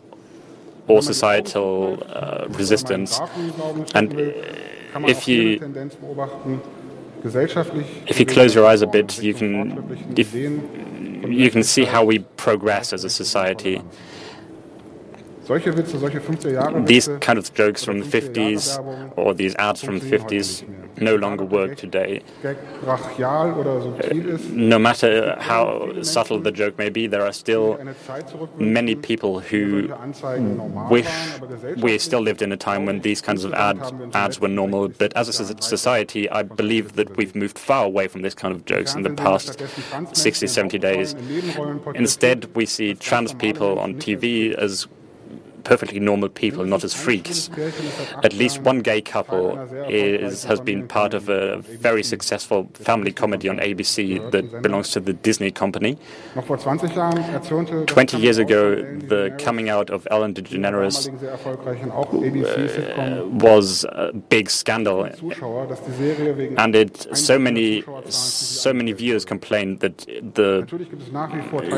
or 0.87 1.01
societal 1.01 2.03
uh, 2.07 2.47
resistance. 2.49 3.19
And 3.93 4.11
if 5.05 5.27
you 5.27 5.59
if 8.07 8.19
you 8.19 8.25
close 8.25 8.55
your 8.55 8.65
eyes 8.65 8.81
a 8.81 8.87
bit, 8.87 9.21
you 9.21 9.33
can 9.33 10.15
if, 10.17 10.33
you 10.33 11.49
can 11.51 11.63
see 11.63 11.85
how 11.85 12.03
we 12.03 12.19
progress 12.19 12.93
as 12.93 13.03
a 13.03 13.09
society. 13.09 13.81
These 16.85 17.09
kind 17.21 17.39
of 17.39 17.53
jokes 17.53 17.83
from 17.83 17.99
the 17.99 18.05
50s 18.05 19.13
or 19.15 19.33
these 19.33 19.55
ads 19.55 19.81
from 19.81 19.99
the 19.99 20.05
50s 20.05 20.63
no 20.99 21.15
longer 21.15 21.45
work 21.45 21.77
today. 21.77 22.21
Uh, 22.43 22.55
no 24.51 24.79
matter 24.79 25.37
how 25.39 26.01
subtle 26.01 26.39
the 26.39 26.51
joke 26.51 26.77
may 26.77 26.89
be, 26.89 27.07
there 27.07 27.25
are 27.25 27.31
still 27.31 27.79
many 28.57 28.95
people 28.95 29.39
who 29.39 29.93
wish 30.89 31.07
we 31.77 31.97
still 31.97 32.21
lived 32.21 32.41
in 32.41 32.51
a 32.51 32.57
time 32.57 32.85
when 32.85 33.01
these 33.01 33.21
kinds 33.21 33.43
of 33.43 33.53
ad, 33.53 33.79
ads 34.13 34.39
were 34.39 34.47
normal. 34.47 34.89
But 34.89 35.15
as 35.15 35.29
a 35.29 35.61
society, 35.61 36.29
I 36.29 36.43
believe 36.43 36.93
that 36.93 37.15
we've 37.15 37.35
moved 37.35 37.57
far 37.57 37.85
away 37.85 38.07
from 38.07 38.21
this 38.21 38.33
kind 38.33 38.53
of 38.53 38.65
jokes 38.65 38.95
in 38.95 39.03
the 39.03 39.11
past 39.11 39.61
60, 40.13 40.47
70 40.47 40.77
days. 40.79 41.13
Instead, 41.95 42.53
we 42.55 42.65
see 42.65 42.95
trans 42.95 43.33
people 43.33 43.79
on 43.79 43.95
TV 43.95 44.53
as 44.53 44.87
perfectly 45.67 45.99
normal 45.99 46.29
people, 46.29 46.63
not 46.63 46.83
as 46.85 46.93
freaks. 46.93 47.49
At 48.23 48.33
least 48.33 48.61
one 48.61 48.79
gay 48.79 49.01
couple 49.01 49.59
is, 49.89 50.45
has 50.45 50.61
been 50.61 50.87
part 50.87 51.13
of 51.13 51.27
a 51.27 51.57
very 51.57 52.03
successful 52.03 52.69
family 52.73 53.11
comedy 53.11 53.49
on 53.49 53.57
ABC 53.57 54.31
that 54.31 54.61
belongs 54.61 54.91
to 54.91 55.01
the 55.01 55.11
Disney 55.11 55.51
company. 55.51 55.97
20 56.35 58.17
years 58.17 58.37
ago, 58.37 58.75
the 59.13 59.35
coming 59.37 59.67
out 59.69 59.89
of 59.89 60.07
Ellen 60.09 60.33
DeGeneres 60.33 61.09
uh, 62.97 63.25
was 63.27 63.83
a 63.89 64.13
big 64.13 64.49
scandal, 64.49 65.03
and 66.63 66.75
it 66.75 67.07
so 67.17 67.37
many 67.37 67.83
so 68.09 68.71
many 68.73 68.93
viewers 68.93 69.25
complained 69.25 69.81
that 69.81 69.97
the 70.35 70.65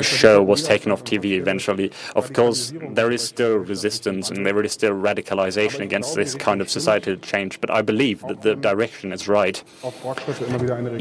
show 0.04 0.44
was 0.44 0.62
taken 0.64 0.92
off 0.92 1.04
TV 1.04 1.40
eventually. 1.40 1.92
Of 2.16 2.34
course, 2.34 2.72
there 2.92 3.10
is 3.12 3.24
still 3.24 3.58
resistance 3.80 4.30
and 4.30 4.46
there 4.46 4.62
is 4.64 4.74
still 4.80 4.96
radicalization 5.10 5.82
against 5.90 6.16
this 6.16 6.36
kind 6.48 6.60
of 6.62 6.68
societal 6.70 7.16
change. 7.32 7.62
But 7.62 7.70
I 7.80 7.82
believe 7.82 8.20
that 8.30 8.42
the 8.42 8.56
direction 8.56 9.08
is 9.18 9.28
right, 9.28 9.58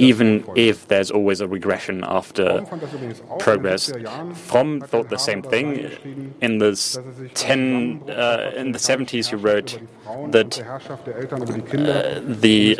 even 0.09 0.29
if 0.69 0.77
there's 0.91 1.11
always 1.11 1.41
a 1.41 1.49
regression 1.49 1.97
after 2.19 2.47
progress. 3.47 3.83
Fromm 4.49 4.81
thought 4.91 5.09
the 5.17 5.23
same 5.31 5.43
thing. 5.43 5.69
In 6.47 6.53
the 6.59 6.73
ten 7.35 7.61
uh, 8.09 8.53
in 8.63 8.73
the 8.73 8.79
70s, 8.79 9.27
he 9.31 9.37
wrote 9.37 9.71
that 10.37 10.51
uh, 10.61 12.21
the 12.45 12.79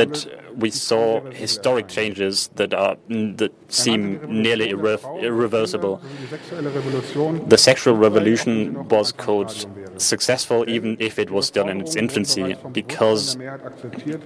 that 0.00 0.14
we 0.62 0.70
saw 0.70 1.04
historic 1.44 1.88
changes 1.88 2.34
that 2.56 2.72
are 2.74 2.96
that 3.08 3.52
seem 3.68 4.02
nearly 4.42 4.68
irre 4.74 4.96
irreversible. 5.26 5.94
The 7.54 7.58
sexual 7.58 7.96
revolution 7.96 8.81
was 8.90 9.12
called 9.12 9.50
successful 10.00 10.68
even 10.68 10.96
if 10.98 11.18
it 11.18 11.30
was 11.30 11.46
still 11.46 11.68
in 11.68 11.80
its 11.80 11.96
infancy 11.96 12.56
because 12.72 13.36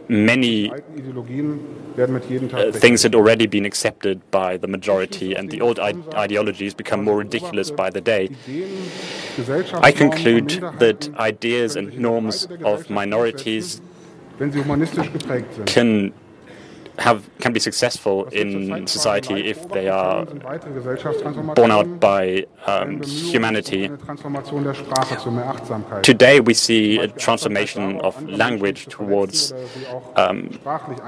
many 0.08 0.70
uh, 0.70 2.72
things 2.72 3.02
had 3.02 3.14
already 3.14 3.46
been 3.46 3.64
accepted 3.64 4.28
by 4.30 4.56
the 4.56 4.66
majority 4.66 5.34
and 5.34 5.50
the 5.50 5.60
old 5.60 5.78
ideologies 5.78 6.74
become 6.74 7.04
more 7.04 7.18
ridiculous 7.18 7.70
by 7.70 7.90
the 7.90 8.00
day. 8.00 8.28
I 9.74 9.92
conclude 9.92 10.50
that 10.78 11.14
ideas 11.16 11.76
and 11.76 11.96
norms 11.98 12.46
of 12.64 12.90
minorities 12.90 13.80
can 15.66 16.12
have 16.98 17.28
can 17.38 17.52
be 17.52 17.60
successful 17.60 18.24
in 18.26 18.86
society 18.86 19.48
if 19.48 19.68
they 19.68 19.88
are 19.88 20.24
borne 21.54 21.70
out 21.70 22.00
by 22.00 22.46
um, 22.66 23.02
humanity. 23.02 23.90
Today 26.02 26.40
we 26.40 26.54
see 26.54 26.98
a 26.98 27.08
transformation 27.08 28.00
of 28.00 28.22
language 28.28 28.86
towards 28.86 29.52
um, 30.16 30.58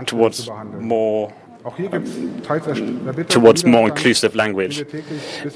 towards 0.06 0.50
more 0.80 1.32
towards 3.28 3.64
more 3.64 3.88
inclusive 3.88 4.34
language. 4.34 4.84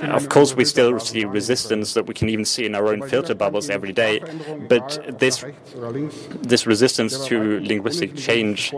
Of 0.02 0.28
course, 0.28 0.54
we 0.54 0.64
still 0.64 0.98
see 0.98 1.24
resistance 1.24 1.94
that 1.94 2.06
we 2.06 2.14
can 2.14 2.28
even 2.28 2.44
see 2.44 2.66
in 2.66 2.74
our 2.74 2.88
own 2.88 3.08
filter 3.08 3.34
bubbles 3.34 3.70
every 3.70 3.92
day, 3.92 4.20
but 4.68 5.18
this, 5.18 5.44
this 6.40 6.66
resistance 6.66 7.24
to 7.26 7.60
linguistic 7.60 8.16
change 8.16 8.74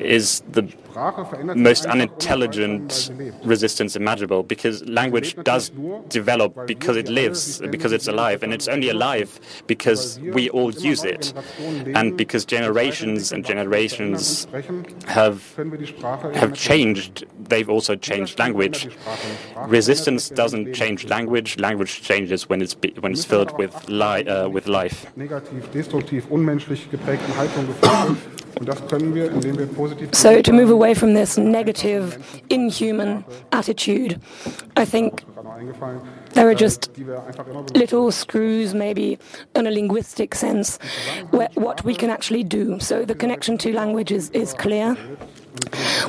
is 0.00 0.42
the 0.50 0.68
most 1.54 1.86
unintelligent 1.86 3.10
resistance 3.44 3.96
imaginable 3.96 4.42
because 4.42 4.84
language 4.88 5.36
does 5.44 5.70
develop 6.08 6.66
because 6.66 6.96
it 6.96 7.08
lives, 7.08 7.60
because 7.70 7.92
it's 7.92 8.08
alive, 8.08 8.42
and 8.42 8.52
it's 8.52 8.68
only 8.68 8.88
alive 8.88 9.40
because 9.66 10.18
we 10.20 10.50
all 10.50 10.72
use 10.72 11.04
it, 11.04 11.32
and 11.94 12.16
because 12.16 12.44
generations 12.44 13.32
and 13.32 13.44
generations 13.44 14.46
have 15.06 15.54
have 16.34 16.54
changed, 16.54 17.24
they've 17.48 17.68
also 17.68 17.96
changed 17.96 18.38
language. 18.38 18.88
Resistance 19.66 20.28
doesn't 20.28 20.74
change 20.74 21.06
language. 21.06 21.58
Language 21.58 22.02
changes 22.02 22.48
when 22.48 22.62
it's 22.62 22.76
when 23.00 23.12
it's 23.12 23.24
filled 23.24 23.56
with 23.58 23.88
li 23.88 24.26
uh, 24.26 24.48
with 24.48 24.66
life. 24.66 25.06
So, 30.12 30.42
to 30.42 30.52
move 30.52 30.70
away 30.70 30.94
from 30.94 31.14
this 31.14 31.38
negative, 31.38 32.42
inhuman 32.50 33.24
attitude, 33.50 34.20
I 34.76 34.84
think 34.84 35.24
there 36.34 36.48
are 36.48 36.54
just 36.54 36.90
little 37.74 38.12
screws, 38.12 38.74
maybe 38.74 39.18
in 39.56 39.66
a 39.66 39.70
linguistic 39.70 40.34
sense, 40.34 40.78
where, 41.30 41.48
what 41.54 41.84
we 41.84 41.94
can 41.94 42.10
actually 42.10 42.44
do. 42.44 42.78
So, 42.78 43.04
the 43.04 43.14
connection 43.14 43.58
to 43.58 43.72
language 43.72 44.12
is, 44.12 44.30
is 44.30 44.54
clear. 44.54 44.96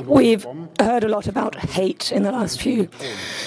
We've 0.06 0.46
heard 0.80 1.04
a 1.04 1.08
lot 1.08 1.28
about 1.28 1.56
hate 1.56 2.12
in 2.12 2.24
the 2.24 2.32
last 2.32 2.62
few 2.62 2.90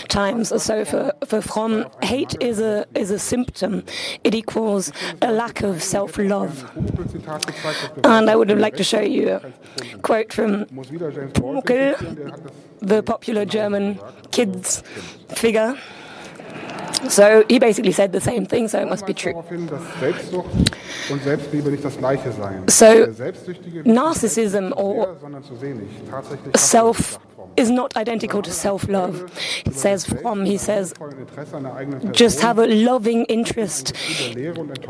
times. 0.09 0.53
So 0.63 0.85
for, 0.85 1.13
for 1.27 1.41
Fromm, 1.41 1.87
hate 2.03 2.37
is 2.41 2.61
a 2.61 2.87
is 2.95 3.11
a 3.11 3.19
symptom. 3.19 3.85
It 4.25 4.35
equals 4.35 4.93
a 5.23 5.33
lack 5.33 5.63
of 5.63 5.83
self-love. 5.83 6.71
And 8.05 8.31
I 8.31 8.37
would 8.37 8.51
have 8.51 8.59
liked 8.59 8.77
to 8.77 8.85
show 8.85 9.01
you 9.01 9.31
a 9.31 9.99
quote 10.03 10.33
from 10.33 10.67
Pumuckl, 10.67 12.51
the 12.81 13.03
popular 13.03 13.45
German 13.45 13.99
kids 14.31 14.83
figure. 15.31 15.77
So 17.09 17.45
he 17.49 17.59
basically 17.59 17.93
said 17.93 18.13
the 18.13 18.21
same 18.21 18.47
thing, 18.47 18.69
so 18.69 18.81
it 18.81 18.89
must 18.89 19.07
be 19.07 19.15
true. 19.15 19.33
So 22.69 23.07
narcissism 23.85 24.73
or 24.77 25.17
self 26.57 27.19
is 27.57 27.71
not 27.71 27.97
identical 27.97 28.43
to 28.43 28.51
self-love. 28.51 29.31
He 29.65 29.73
says 29.73 30.05
Fromm, 30.05 30.45
he 30.45 30.59
says, 30.59 30.95
just 32.13 32.41
have 32.41 32.59
a 32.59 32.67
loving 32.67 33.25
interest 33.27 33.95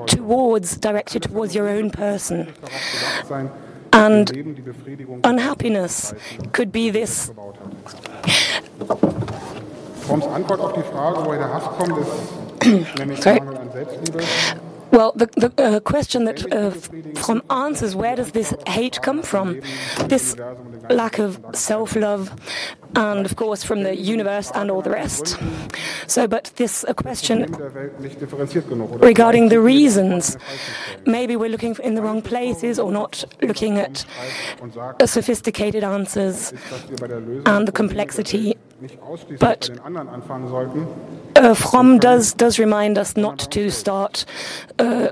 towards, 0.07 0.77
directed 0.79 1.23
towards 1.23 1.55
your 1.55 1.69
own 1.69 1.91
person. 1.91 2.53
And 3.93 4.31
unhappiness 5.25 6.15
could 6.53 6.73
be 6.73 6.91
this. 6.91 7.31
Fromms 10.07 10.27
Antwort 10.27 10.61
auf 10.61 10.73
die 10.73 10.83
Frage, 10.83 11.25
woher 11.25 11.39
der 11.39 11.53
Hass 11.53 11.65
kommt, 11.79 11.99
ist 11.99 12.99
nämlich 12.99 13.25
Mangel 13.25 13.57
an 13.57 13.71
Selbstliebe. 13.73 14.23
Well, 14.93 15.13
the, 15.17 15.27
the 15.37 15.51
uh, 15.63 15.81
question 15.81 16.25
that 16.27 16.51
uh, 16.53 16.71
Fromm 17.21 17.43
answers 17.51 17.97
where 17.97 18.15
does 18.15 18.31
this 18.31 18.55
hate 18.69 19.03
come 19.03 19.23
from? 19.23 19.61
This 20.09 20.37
lack 20.89 21.19
of 21.19 21.41
self 21.53 21.97
love, 21.97 22.31
and 22.95 23.27
of 23.27 23.37
course 23.37 23.65
from 23.65 23.83
the 23.83 23.97
universe 23.97 24.51
and 24.55 24.71
all 24.71 24.83
the 24.83 24.91
rest. 24.91 25.39
So, 26.07 26.27
but 26.27 26.53
this 26.57 26.85
a 26.89 26.95
question 26.95 27.53
regarding 29.01 29.49
the 29.49 29.61
reasons. 29.61 30.37
Maybe 31.05 31.37
we're 31.37 31.51
looking 31.51 31.77
in 31.83 31.95
the 31.95 32.03
wrong 32.03 32.23
places 32.23 32.79
or 32.79 32.93
not 32.93 33.25
looking 33.43 33.79
at 33.79 34.05
uh, 35.01 35.07
sophisticated 35.07 35.85
answers 35.85 36.53
and 37.47 37.69
the 37.69 37.73
complexity. 37.73 38.57
But 39.41 39.71
uh, 41.37 41.55
Fromm 41.55 41.99
does 41.99 42.35
does 42.35 42.59
remind 42.59 42.99
us 42.99 43.17
not 43.17 43.39
to 43.53 43.71
start. 43.71 44.25
Uh, 44.79 45.09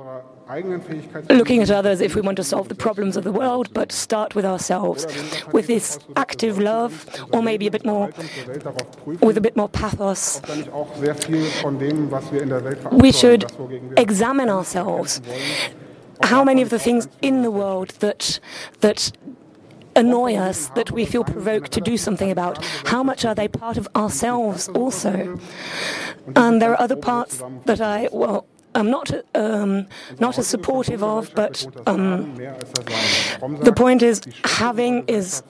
looking 1.30 1.62
at 1.62 1.70
others 1.70 2.00
if 2.00 2.14
we 2.14 2.20
want 2.20 2.36
to 2.36 2.44
solve 2.44 2.68
the 2.68 2.74
problems 2.74 3.16
of 3.16 3.24
the 3.24 3.32
world, 3.32 3.72
but 3.72 3.90
start 3.92 4.34
with 4.34 4.44
ourselves, 4.44 5.06
with 5.52 5.66
this 5.66 5.98
active 6.16 6.58
love, 6.58 7.06
or 7.32 7.42
maybe 7.42 7.66
a 7.66 7.70
bit 7.70 7.84
more, 7.84 8.10
with 9.20 9.36
a 9.36 9.40
bit 9.40 9.56
more 9.56 9.68
pathos. 9.68 10.40
We 12.92 13.12
should 13.12 13.44
examine 13.96 14.50
ourselves. 14.50 15.20
How 16.22 16.44
many 16.44 16.62
of 16.62 16.70
the 16.70 16.78
things 16.78 17.08
in 17.22 17.42
the 17.42 17.50
world 17.50 17.90
that 18.00 18.40
that 18.80 19.12
annoy 19.96 20.34
us, 20.34 20.68
that 20.70 20.90
we 20.90 21.04
feel 21.04 21.24
provoked 21.24 21.70
to 21.72 21.80
do 21.80 21.96
something 21.96 22.30
about, 22.30 22.64
how 22.86 23.02
much 23.02 23.24
are 23.24 23.34
they 23.34 23.48
part 23.48 23.76
of 23.76 23.88
ourselves 23.94 24.68
also? 24.68 25.38
And 26.34 26.60
there 26.60 26.72
are 26.72 26.80
other 26.80 26.96
parts 26.96 27.42
that 27.66 27.80
I, 27.80 28.08
well, 28.12 28.46
I'm 28.74 28.90
not 28.90 29.12
um, 29.34 29.86
not 30.18 30.38
as 30.38 30.46
supportive 30.46 31.02
of, 31.02 31.32
but 31.34 31.66
um, 31.86 32.34
the 33.62 33.72
point 33.74 34.02
is 34.02 34.20
having 34.44 35.04
is 35.06 35.42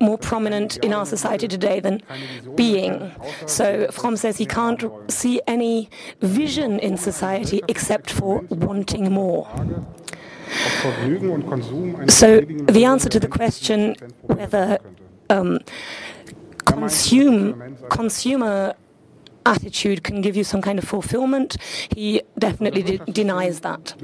more 0.00 0.18
prominent 0.18 0.76
in 0.78 0.92
our 0.92 1.06
society 1.06 1.46
today 1.48 1.80
than 1.80 2.02
being. 2.56 3.12
So 3.46 3.86
Fromm 3.90 4.16
says 4.16 4.38
he 4.38 4.46
can't 4.46 4.82
see 5.08 5.40
any 5.46 5.88
vision 6.20 6.78
in 6.80 6.96
society 6.96 7.62
except 7.68 8.10
for 8.10 8.40
wanting 8.50 9.12
more. 9.12 9.48
So 12.08 12.40
the 12.40 12.84
answer 12.84 13.08
to 13.08 13.20
the 13.20 13.28
question 13.28 13.96
whether 14.22 14.78
um, 15.30 15.60
consume, 16.64 17.76
consumer 17.88 18.74
attitude 19.46 20.02
can 20.02 20.20
give 20.20 20.36
you 20.36 20.44
some 20.44 20.62
kind 20.62 20.78
of 20.78 20.84
fulfillment, 20.84 21.56
he 21.94 22.22
definitely 22.38 22.82
de 22.82 22.98
denies 23.12 23.60
that. 23.60 23.94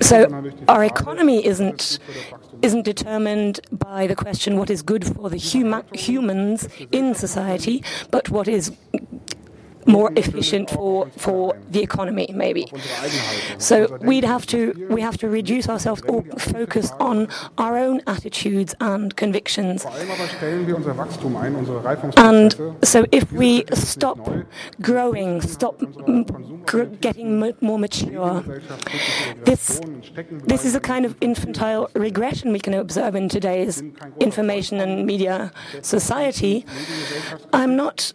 So 0.00 0.52
our 0.68 0.84
economy 0.84 1.44
isn't 1.44 1.98
isn't 2.62 2.84
determined 2.84 3.60
by 3.70 4.06
the 4.06 4.16
question 4.16 4.56
what 4.56 4.70
is 4.70 4.82
good 4.82 5.04
for 5.04 5.30
the 5.30 5.36
huma 5.36 5.84
humans 5.94 6.68
in 6.92 7.14
society, 7.14 7.82
but 8.10 8.30
what 8.30 8.48
is 8.48 8.72
more 9.88 10.12
efficient 10.16 10.70
for, 10.70 11.08
for 11.16 11.56
the 11.70 11.82
economy, 11.82 12.30
maybe. 12.34 12.70
So 13.58 13.98
we'd 14.02 14.24
have 14.24 14.46
to 14.46 14.86
we 14.90 15.00
have 15.00 15.16
to 15.18 15.28
reduce 15.28 15.68
ourselves 15.68 16.02
or 16.08 16.22
focus 16.38 16.92
on 17.00 17.28
our 17.56 17.76
own 17.76 18.00
attitudes 18.06 18.74
and 18.80 19.16
convictions. 19.16 19.84
And 22.16 22.48
so 22.84 23.06
if 23.10 23.32
we 23.32 23.64
stop 23.72 24.18
growing, 24.80 25.40
stop 25.40 25.78
gr 26.66 26.82
getting 27.00 27.38
more 27.60 27.78
mature, 27.78 28.44
this 29.44 29.80
this 30.52 30.64
is 30.64 30.74
a 30.74 30.80
kind 30.80 31.04
of 31.06 31.16
infantile 31.20 31.90
regression 31.94 32.52
we 32.52 32.60
can 32.60 32.74
observe 32.74 33.14
in 33.14 33.28
today's 33.28 33.82
information 34.20 34.80
and 34.80 35.06
media 35.06 35.52
society. 35.82 36.64
I'm 37.52 37.76
not. 37.76 38.12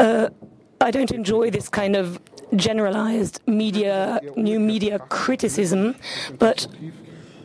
Uh, 0.00 0.30
I 0.84 0.90
don't 0.90 1.12
enjoy 1.12 1.50
this 1.50 1.70
kind 1.70 1.96
of 1.96 2.20
generalized 2.56 3.40
media, 3.46 4.20
new 4.36 4.60
media 4.60 4.98
criticism, 5.08 5.96
but 6.38 6.66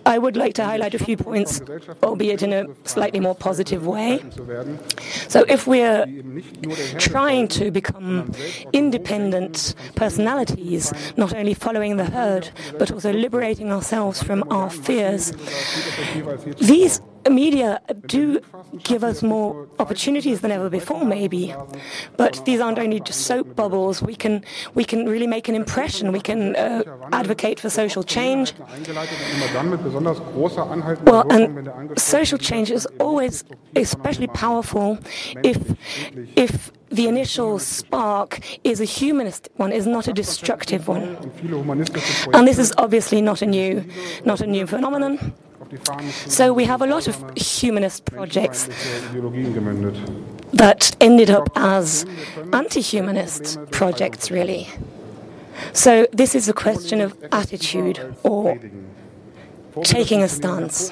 I 0.06 0.18
would 0.18 0.36
like 0.36 0.56
to 0.56 0.66
highlight 0.66 0.94
a 0.94 1.00
few 1.00 1.16
points, 1.16 1.62
albeit 2.04 2.42
in 2.44 2.52
a 2.52 2.66
slightly 2.84 3.22
more 3.22 3.36
positive 3.36 3.88
way. 3.88 4.20
So, 5.30 5.46
if 5.48 5.68
we're 5.68 6.06
trying 6.98 7.48
to 7.60 7.72
become 7.72 8.32
independent 8.74 9.74
personalities, 9.96 10.94
not 11.16 11.34
only 11.34 11.54
following 11.54 11.96
the 11.96 12.06
herd, 12.06 12.50
but 12.78 12.92
also 12.92 13.14
liberating 13.14 13.72
ourselves 13.72 14.22
from 14.22 14.44
our 14.52 14.70
fears, 14.70 15.32
these 16.60 17.02
media 17.30 17.82
do 18.08 18.42
give 18.84 19.04
us 19.04 19.22
more 19.24 19.68
opportunities 19.80 20.42
than 20.42 20.52
ever 20.52 20.70
before, 20.70 21.06
maybe. 21.06 21.54
But 22.18 22.44
these 22.46 22.60
aren't 22.60 22.80
only 22.80 23.00
just 23.00 23.22
soap 23.22 23.56
bubbles. 23.56 24.02
We 24.02 24.16
can 24.16 24.44
we 24.74 24.84
can 24.84 25.08
really 25.08 25.28
make 25.28 25.48
an 25.50 25.56
impression. 25.56 26.12
We 26.12 26.22
can 26.22 26.56
uh, 26.56 26.84
advocate 27.12 27.60
for 27.60 27.70
social 27.70 28.04
change. 28.04 28.54
Well, 31.06 31.26
and 31.32 32.00
social 32.00 32.38
change 32.38 32.72
is 32.72 32.86
always 33.00 33.44
especially 33.76 34.28
powerful 34.28 35.00
if 35.44 35.58
if 36.36 36.72
the 36.90 37.08
initial 37.08 37.60
spark 37.60 38.40
is 38.64 38.82
a 38.82 38.86
humanist 38.86 39.50
one, 39.58 39.72
is 39.72 39.86
not 39.86 40.08
a 40.08 40.14
destructive 40.14 40.88
one. 40.88 41.18
And 42.34 42.48
this 42.48 42.58
is 42.58 42.74
obviously 42.78 43.22
not 43.22 43.42
a 43.42 43.46
new, 43.46 43.86
not 44.26 44.42
a 44.42 44.48
new 44.48 44.66
phenomenon. 44.66 45.34
So 46.28 46.54
we 46.54 46.66
have 46.66 46.82
a 46.82 46.88
lot 46.88 47.08
of 47.08 47.24
humanist 47.38 48.06
projects 48.06 48.68
that 50.54 50.96
ended 51.00 51.30
up 51.30 51.50
as 51.56 52.06
anti-humanist 52.54 53.58
projects, 53.72 54.32
really. 54.32 54.68
So 55.74 56.08
this 56.14 56.36
is 56.36 56.48
a 56.50 56.54
question 56.54 57.02
of 57.02 57.18
attitude 57.32 58.16
or 58.24 58.58
taking 59.84 60.24
a 60.24 60.28
stance. 60.28 60.92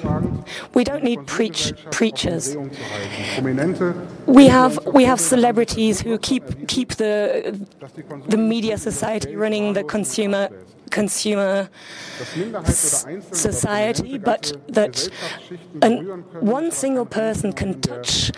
We 0.74 0.84
don't 0.84 1.02
need 1.02 1.26
preach 1.26 1.72
preachers. 1.90 2.56
We 4.26 4.48
have 4.48 4.78
we 4.86 5.04
have 5.04 5.20
celebrities 5.20 6.00
who 6.00 6.18
keep 6.18 6.68
keep 6.68 6.94
the 6.94 7.58
the 8.28 8.36
media 8.36 8.78
society 8.78 9.34
running, 9.36 9.72
the 9.72 9.84
consumer 9.84 10.48
consumer 10.88 11.68
society, 13.32 14.18
but 14.18 14.52
that 14.68 15.08
an, 15.82 16.24
one 16.40 16.70
single 16.70 17.06
person 17.06 17.52
can 17.52 17.80
touch 17.80 18.30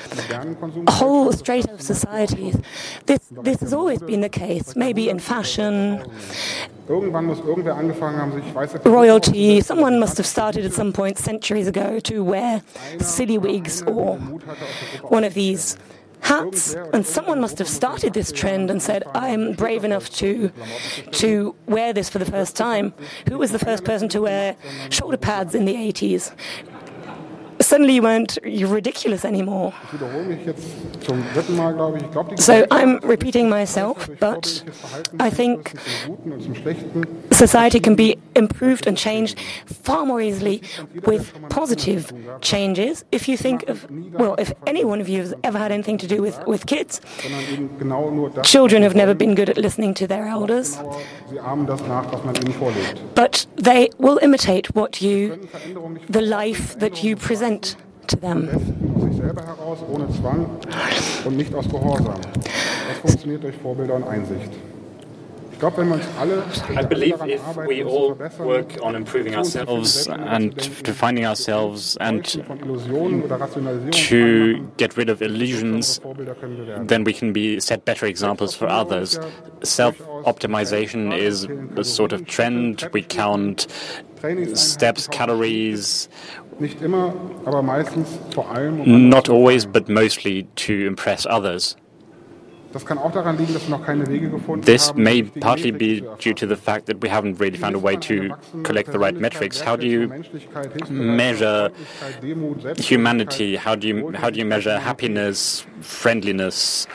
a 0.87 0.91
whole 0.91 1.33
straight 1.33 1.69
of 1.69 1.81
society. 1.81 2.53
This, 3.07 3.21
this 3.43 3.61
has 3.61 3.73
always 3.73 4.03
been 4.03 4.21
the 4.21 4.29
case, 4.29 4.77
maybe 4.77 5.09
in 5.09 5.19
fashion, 5.19 6.05
royalty. 8.85 9.61
Someone 9.61 10.01
must 10.01 10.17
have 10.17 10.27
started 10.27 10.65
at 10.65 10.73
some 10.73 10.93
point 10.93 11.19
centuries 11.19 11.69
ago 11.69 12.01
to 12.01 12.25
wear 12.25 12.63
silly 12.99 13.39
wigs 13.39 13.83
or 13.83 14.17
one 15.09 15.25
of 15.25 15.35
these 15.35 15.77
hats, 16.23 16.75
and 16.93 17.07
someone 17.07 17.41
must 17.41 17.59
have 17.59 17.69
started 17.69 18.15
this 18.15 18.33
trend 18.33 18.71
and 18.71 18.83
said, 18.83 19.05
"I'm 19.15 19.53
brave 19.55 19.85
enough 19.85 20.11
to 20.21 20.53
to 21.13 21.55
wear 21.67 21.93
this 21.93 22.09
for 22.09 22.19
the 22.19 22.31
first 22.31 22.57
time." 22.57 22.93
Who 23.29 23.39
was 23.39 23.51
the 23.51 23.59
first 23.59 23.85
person 23.85 24.09
to 24.11 24.23
wear 24.23 24.57
shoulder 24.91 25.17
pads 25.17 25.55
in 25.55 25.65
the 25.65 25.77
80s? 25.77 26.33
suddenly 27.61 27.95
you 27.95 28.03
weren't 28.03 28.39
ridiculous 28.45 29.25
anymore. 29.25 29.73
So 32.37 32.67
I'm 32.71 32.99
repeating 32.99 33.49
myself, 33.49 34.09
but 34.19 34.65
I 35.21 35.31
think 35.31 35.75
society 37.31 37.81
can 37.81 37.95
be 37.95 38.19
improved 38.44 38.85
and 38.88 38.96
changed 39.09 39.35
far 39.87 40.03
more 40.11 40.20
easily 40.31 40.57
with 41.11 41.24
positive 41.59 42.03
changes. 42.40 42.94
If 43.18 43.22
you 43.29 43.37
think 43.46 43.59
of, 43.72 43.76
well, 44.22 44.35
if 44.44 44.50
any 44.66 44.83
one 44.92 45.00
of 45.05 45.09
you 45.12 45.20
has 45.24 45.33
ever 45.48 45.59
had 45.64 45.70
anything 45.79 45.98
to 46.05 46.09
do 46.14 46.18
with, 46.26 46.37
with 46.53 46.62
kids, 46.74 47.00
children 48.53 48.83
have 48.87 48.96
never 49.03 49.14
been 49.22 49.35
good 49.40 49.48
at 49.55 49.59
listening 49.66 49.92
to 50.00 50.07
their 50.12 50.26
elders, 50.37 50.68
but 53.14 53.35
they 53.68 53.83
will 53.98 54.18
imitate 54.29 54.66
what 54.74 54.92
you, 55.07 55.18
the 56.16 56.24
life 56.38 56.64
that 56.83 56.94
you 57.05 57.16
present 57.16 57.76
to 58.11 58.16
them. 58.16 58.48
I 65.62 66.83
believe 66.88 67.20
if 67.23 67.57
we 67.57 67.85
all 67.85 68.14
work 68.38 68.79
on 68.83 68.94
improving 68.94 69.35
ourselves 69.35 70.07
and 70.09 70.55
defining 70.83 71.27
ourselves 71.27 71.96
and 72.01 72.25
to 73.92 74.73
get 74.79 74.96
rid 74.96 75.11
of 75.11 75.20
illusions, 75.20 76.01
then 76.81 77.05
we 77.05 77.12
can 77.12 77.33
be 77.33 77.61
set 77.61 77.85
better 77.85 78.07
examples 78.07 78.55
for 78.55 78.68
others. 78.68 79.18
Self 79.62 79.99
optimization 80.25 81.16
is 81.16 81.44
a 81.77 81.85
sort 81.85 82.12
of 82.12 82.27
trend. 82.27 82.88
We 82.92 83.03
count 83.03 83.66
steps, 84.55 85.07
calories. 85.09 86.09
Not 88.87 89.29
always, 89.29 89.66
but 89.66 89.88
mostly 89.88 90.44
to 90.57 90.87
impress 90.87 91.27
others. 91.27 91.77
This 94.63 94.95
may 94.95 95.23
partly 95.23 95.71
be 95.73 96.01
due 96.19 96.35
to 96.35 96.47
the 96.47 96.57
fact 96.57 96.87
that 96.87 97.01
we 97.01 97.09
haven't 97.09 97.41
really 97.41 97.59
found 97.59 97.75
a 97.75 97.79
way 97.81 97.97
to 97.97 98.35
collect 98.63 98.93
the 98.93 98.99
right 98.99 99.15
metrics. 99.15 99.61
How 99.61 99.75
do 99.75 99.87
you 99.89 100.07
measure 100.89 101.71
humanity? 102.79 103.57
How 103.57 103.75
do 103.75 103.89
you, 103.89 104.13
how 104.13 104.31
do 104.31 104.39
you 104.39 104.45
measure 104.45 104.79
happiness, 104.79 105.67
friendliness? 105.81 106.87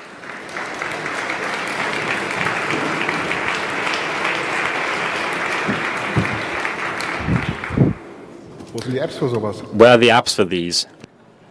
Where 9.74 9.92
are 9.92 9.98
the 9.98 10.10
apps 10.10 10.36
for 10.36 10.46
these? 10.46 10.86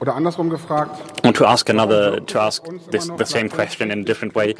Oder 0.04 0.16
andersrum 0.16 0.50
gefragt. 0.50 1.24
And 1.24 1.34
to 1.34 1.46
ask 1.46 1.70
another, 1.70 2.20
to 2.20 2.38
ask 2.38 2.62
this, 2.90 3.08
the 3.08 3.24
same 3.24 3.48
question 3.48 3.90
in 3.90 4.00
a 4.00 4.04
different 4.04 4.34
way, 4.34 4.52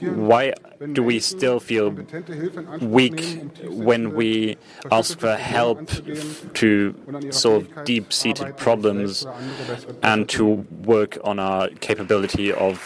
why 0.00 0.54
do 0.94 1.02
we 1.02 1.20
still 1.20 1.60
feel 1.60 1.90
weak 2.80 3.42
when 3.68 4.14
we 4.14 4.56
ask 4.90 5.18
for 5.18 5.36
help 5.36 5.90
to 6.54 6.94
solve 7.28 7.68
deep-seated 7.84 8.56
problems 8.56 9.26
and 10.02 10.26
to 10.30 10.64
work 10.86 11.18
on 11.24 11.38
our 11.38 11.68
capability 11.80 12.50
of 12.50 12.80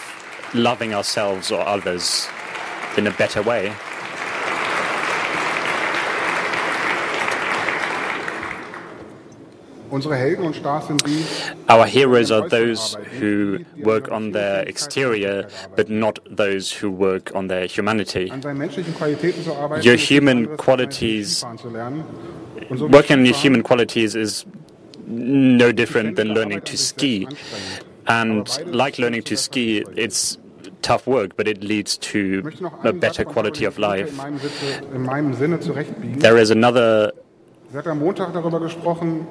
loving 0.53 0.93
ourselves 0.95 1.53
or 1.53 1.61
others 1.61 2.27
in 2.97 3.07
a 3.07 3.13
better 3.13 3.41
way? 3.41 3.73
Our 11.69 11.87
heroes 11.87 12.31
are 12.31 12.49
those 12.49 12.95
who 13.19 13.65
work 13.79 14.11
on 14.11 14.33
their 14.33 14.63
exterior, 14.63 15.49
but 15.77 15.89
not 15.89 16.19
those 16.31 16.73
who 16.73 16.91
work 16.91 17.35
on 17.35 17.47
their 17.49 17.67
humanity. 17.67 18.33
Your 19.83 19.97
human 19.97 20.57
qualities, 20.57 21.45
working 22.71 23.19
on 23.19 23.25
your 23.27 23.35
human 23.35 23.63
qualities 23.63 24.15
is 24.15 24.45
no 25.07 25.71
different 25.73 26.17
than 26.17 26.29
learning 26.29 26.63
to 26.63 26.77
ski. 26.79 27.29
And 28.07 28.49
like 28.67 28.99
learning 28.99 29.23
to 29.23 29.37
ski, 29.37 29.85
it's 29.97 30.39
tough 30.83 31.07
work, 31.07 31.37
but 31.37 31.49
it 31.49 31.65
leads 31.65 31.97
to 31.97 32.53
a 32.83 32.93
better 32.93 33.25
quality 33.25 33.65
of 33.65 33.79
life. 33.79 34.15
There 36.21 36.37
is 36.37 36.51
another 36.51 37.13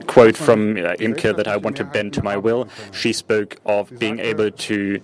quote 0.08 0.36
from 0.36 0.78
uh, 0.78 0.96
Emcke 1.00 1.36
that 1.36 1.48
I 1.48 1.58
want 1.58 1.78
to 1.78 1.86
bend 1.86 2.14
to 2.14 2.24
my 2.24 2.36
will. 2.36 2.68
She 2.92 3.14
spoke 3.14 3.58
of 3.66 3.98
being 4.00 4.20
able 4.20 4.52
to 4.52 5.00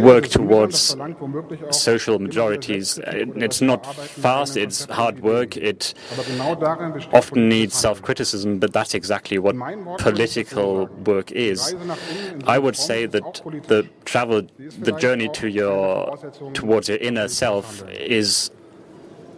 work 0.00 0.28
towards 0.28 0.96
social 1.70 2.18
majorities. 2.18 2.98
It's 3.06 3.60
not 3.60 3.86
fast, 3.94 4.56
it's 4.56 4.84
hard 4.86 5.20
work, 5.20 5.56
it 5.56 5.94
often 7.12 7.48
needs 7.48 7.74
self 7.74 8.02
criticism, 8.02 8.58
but 8.58 8.72
that's 8.72 8.94
exactly 8.94 9.38
what 9.38 9.56
political 9.98 10.86
work 10.86 11.30
is. 11.32 11.74
I 12.46 12.58
would 12.58 12.76
say 12.76 13.06
that 13.06 13.42
the 13.68 13.88
travel, 14.04 14.42
the 14.58 14.92
journey 14.92 15.28
to 15.34 15.48
your, 15.48 16.16
towards 16.54 16.88
your 16.88 16.98
inner 16.98 17.28
self 17.28 17.86
is 17.88 18.50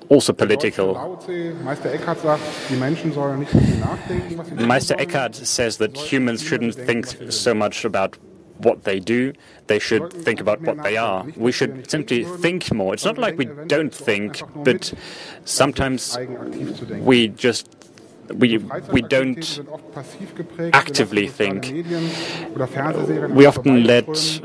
also 0.08 0.32
political. 0.32 0.94
Meister 4.54 4.96
Eckhart 4.98 5.34
says 5.34 5.76
that 5.78 5.96
humans 5.96 6.42
shouldn't 6.42 6.74
think 6.74 7.06
so 7.30 7.54
much 7.54 7.84
about 7.84 8.16
what 8.58 8.84
they 8.84 8.98
do, 8.98 9.32
they 9.68 9.78
should 9.78 10.12
think 10.12 10.40
about 10.40 10.60
what 10.62 10.82
they 10.82 10.96
are. 10.96 11.24
We 11.36 11.52
should 11.52 11.88
simply 11.90 12.24
think 12.24 12.72
more. 12.72 12.92
It's 12.94 13.04
not 13.04 13.18
like 13.18 13.38
we 13.38 13.44
don't 13.66 13.94
think, 13.94 14.42
but 14.64 14.92
sometimes 15.44 16.18
we 17.00 17.28
just 17.28 17.68
we, 18.34 18.58
we 18.58 19.00
don't 19.00 19.60
actively 20.74 21.28
think. 21.28 21.72
We 23.30 23.46
often 23.46 23.84
let 23.84 24.40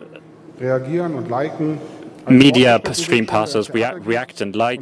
media 2.29 2.79
stream 2.93 3.25
passes 3.25 3.69
react, 3.69 4.05
react 4.05 4.41
and 4.41 4.55
like. 4.55 4.81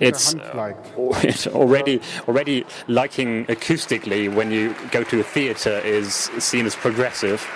It's, 0.00 0.34
uh, 0.34 0.74
it's 1.22 1.46
already 1.46 2.00
already 2.28 2.64
liking 2.88 3.46
acoustically 3.46 4.32
when 4.34 4.50
you 4.50 4.74
go 4.90 5.02
to 5.04 5.20
a 5.20 5.22
theatre 5.22 5.78
is 5.78 6.30
seen 6.38 6.66
as 6.66 6.74
progressive. 6.74 7.46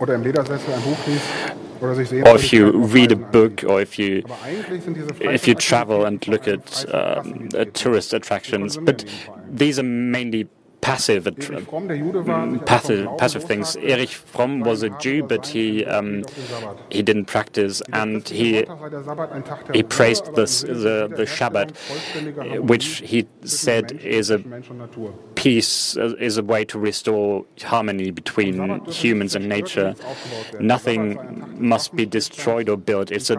Oder 0.00 0.14
im 0.14 0.22
Ledersessel 0.22 0.74
ein 0.74 0.82
Buch 0.82 0.98
liest. 1.06 1.54
Or 1.80 2.36
if 2.36 2.52
you 2.52 2.70
read 2.70 3.12
a 3.12 3.16
book, 3.16 3.62
or 3.66 3.80
if 3.80 3.98
you 3.98 4.22
if 5.20 5.46
you 5.46 5.54
travel 5.54 6.06
and 6.06 6.26
look 6.26 6.48
at 6.48 6.94
um, 6.94 7.48
tourist 7.74 8.14
attractions, 8.14 8.78
but 8.78 9.04
these 9.50 9.78
are 9.78 9.82
mainly 9.82 10.48
passive, 10.84 11.24
passive, 12.66 13.08
passive 13.16 13.44
things. 13.44 13.76
Erich 13.76 14.10
Fromm 14.10 14.60
was 14.60 14.82
a 14.82 14.90
Jew, 15.02 15.22
but 15.22 15.46
he 15.46 15.84
um, 15.86 16.24
he 16.90 17.02
didn't 17.02 17.24
practice, 17.24 17.82
and 17.92 18.28
he 18.28 18.66
he 19.72 19.82
praised 19.82 20.34
this, 20.34 20.60
the 20.60 20.96
the 21.18 21.26
Shabbat, 21.36 21.68
which 22.70 22.86
he 23.12 23.26
said 23.44 23.92
is 23.92 24.30
a 24.30 24.38
peace, 25.44 25.94
is 26.28 26.38
a 26.38 26.42
way 26.42 26.64
to 26.64 26.78
restore 26.78 27.44
harmony 27.62 28.10
between 28.10 28.82
humans 28.86 29.34
and 29.34 29.46
nature. 29.46 29.94
Nothing 30.58 31.02
must 31.58 31.94
be 31.94 32.06
destroyed 32.06 32.70
or 32.70 32.78
built. 32.78 33.10
It's 33.10 33.28
a 33.28 33.36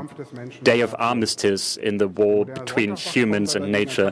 day 0.62 0.82
of 0.82 0.96
armistice 1.00 1.78
in 1.78 1.98
the 1.98 2.08
war 2.08 2.46
between 2.46 2.96
humans 2.96 3.56
and 3.56 3.72
nature. 3.72 4.12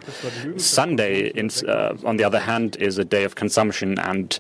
Sunday, 0.58 1.28
in, 1.42 1.52
uh, 1.68 1.96
on 2.04 2.18
the 2.18 2.24
other 2.24 2.40
hand, 2.40 2.78
is 2.78 2.98
a 2.98 3.06
day 3.06 3.26
of 3.26 3.36
consumption 3.36 4.00
and 4.00 4.40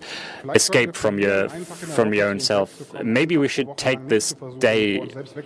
escape 0.56 0.96
from 0.96 1.20
your 1.20 1.48
from 1.50 2.12
your 2.12 2.30
own 2.30 2.39
self. 2.39 2.70
Maybe 3.04 3.38
we 3.38 3.48
should 3.48 3.78
take 3.78 4.08
this 4.08 4.34
day 4.58 4.84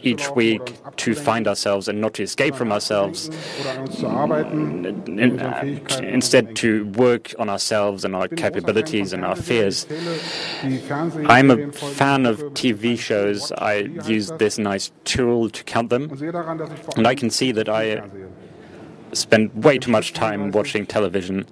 each 0.02 0.32
week 0.32 0.66
to 1.04 1.14
find 1.14 1.46
ourselves 1.46 1.90
and 1.90 2.00
not 2.00 2.14
to 2.14 2.24
escape 2.24 2.56
from 2.56 2.72
ourselves. 2.72 3.30
Uh, 4.02 5.78
instead, 6.20 6.56
to 6.56 6.86
work 7.06 7.34
on 7.38 7.50
ourselves 7.50 7.97
and 8.04 8.16
our 8.16 8.28
capabilities 8.28 9.14
and 9.14 9.24
our 9.26 9.36
fears. 9.36 9.86
I'm 11.28 11.52
a 11.52 11.72
fan 11.72 12.26
of 12.26 12.40
TV 12.54 12.98
shows. 12.98 13.52
I 13.52 13.90
use 14.08 14.32
this 14.38 14.58
nice 14.58 14.92
tool 15.04 15.50
to 15.50 15.64
count 15.64 15.90
them, 15.90 16.12
and 16.96 17.08
I 17.08 17.16
can 17.16 17.30
see 17.30 17.52
that 17.54 17.70
I 17.70 18.02
spend 19.14 19.64
way 19.64 19.78
too 19.78 19.92
much 19.92 20.14
time 20.14 20.52
watching 20.52 20.86
television. 20.86 21.46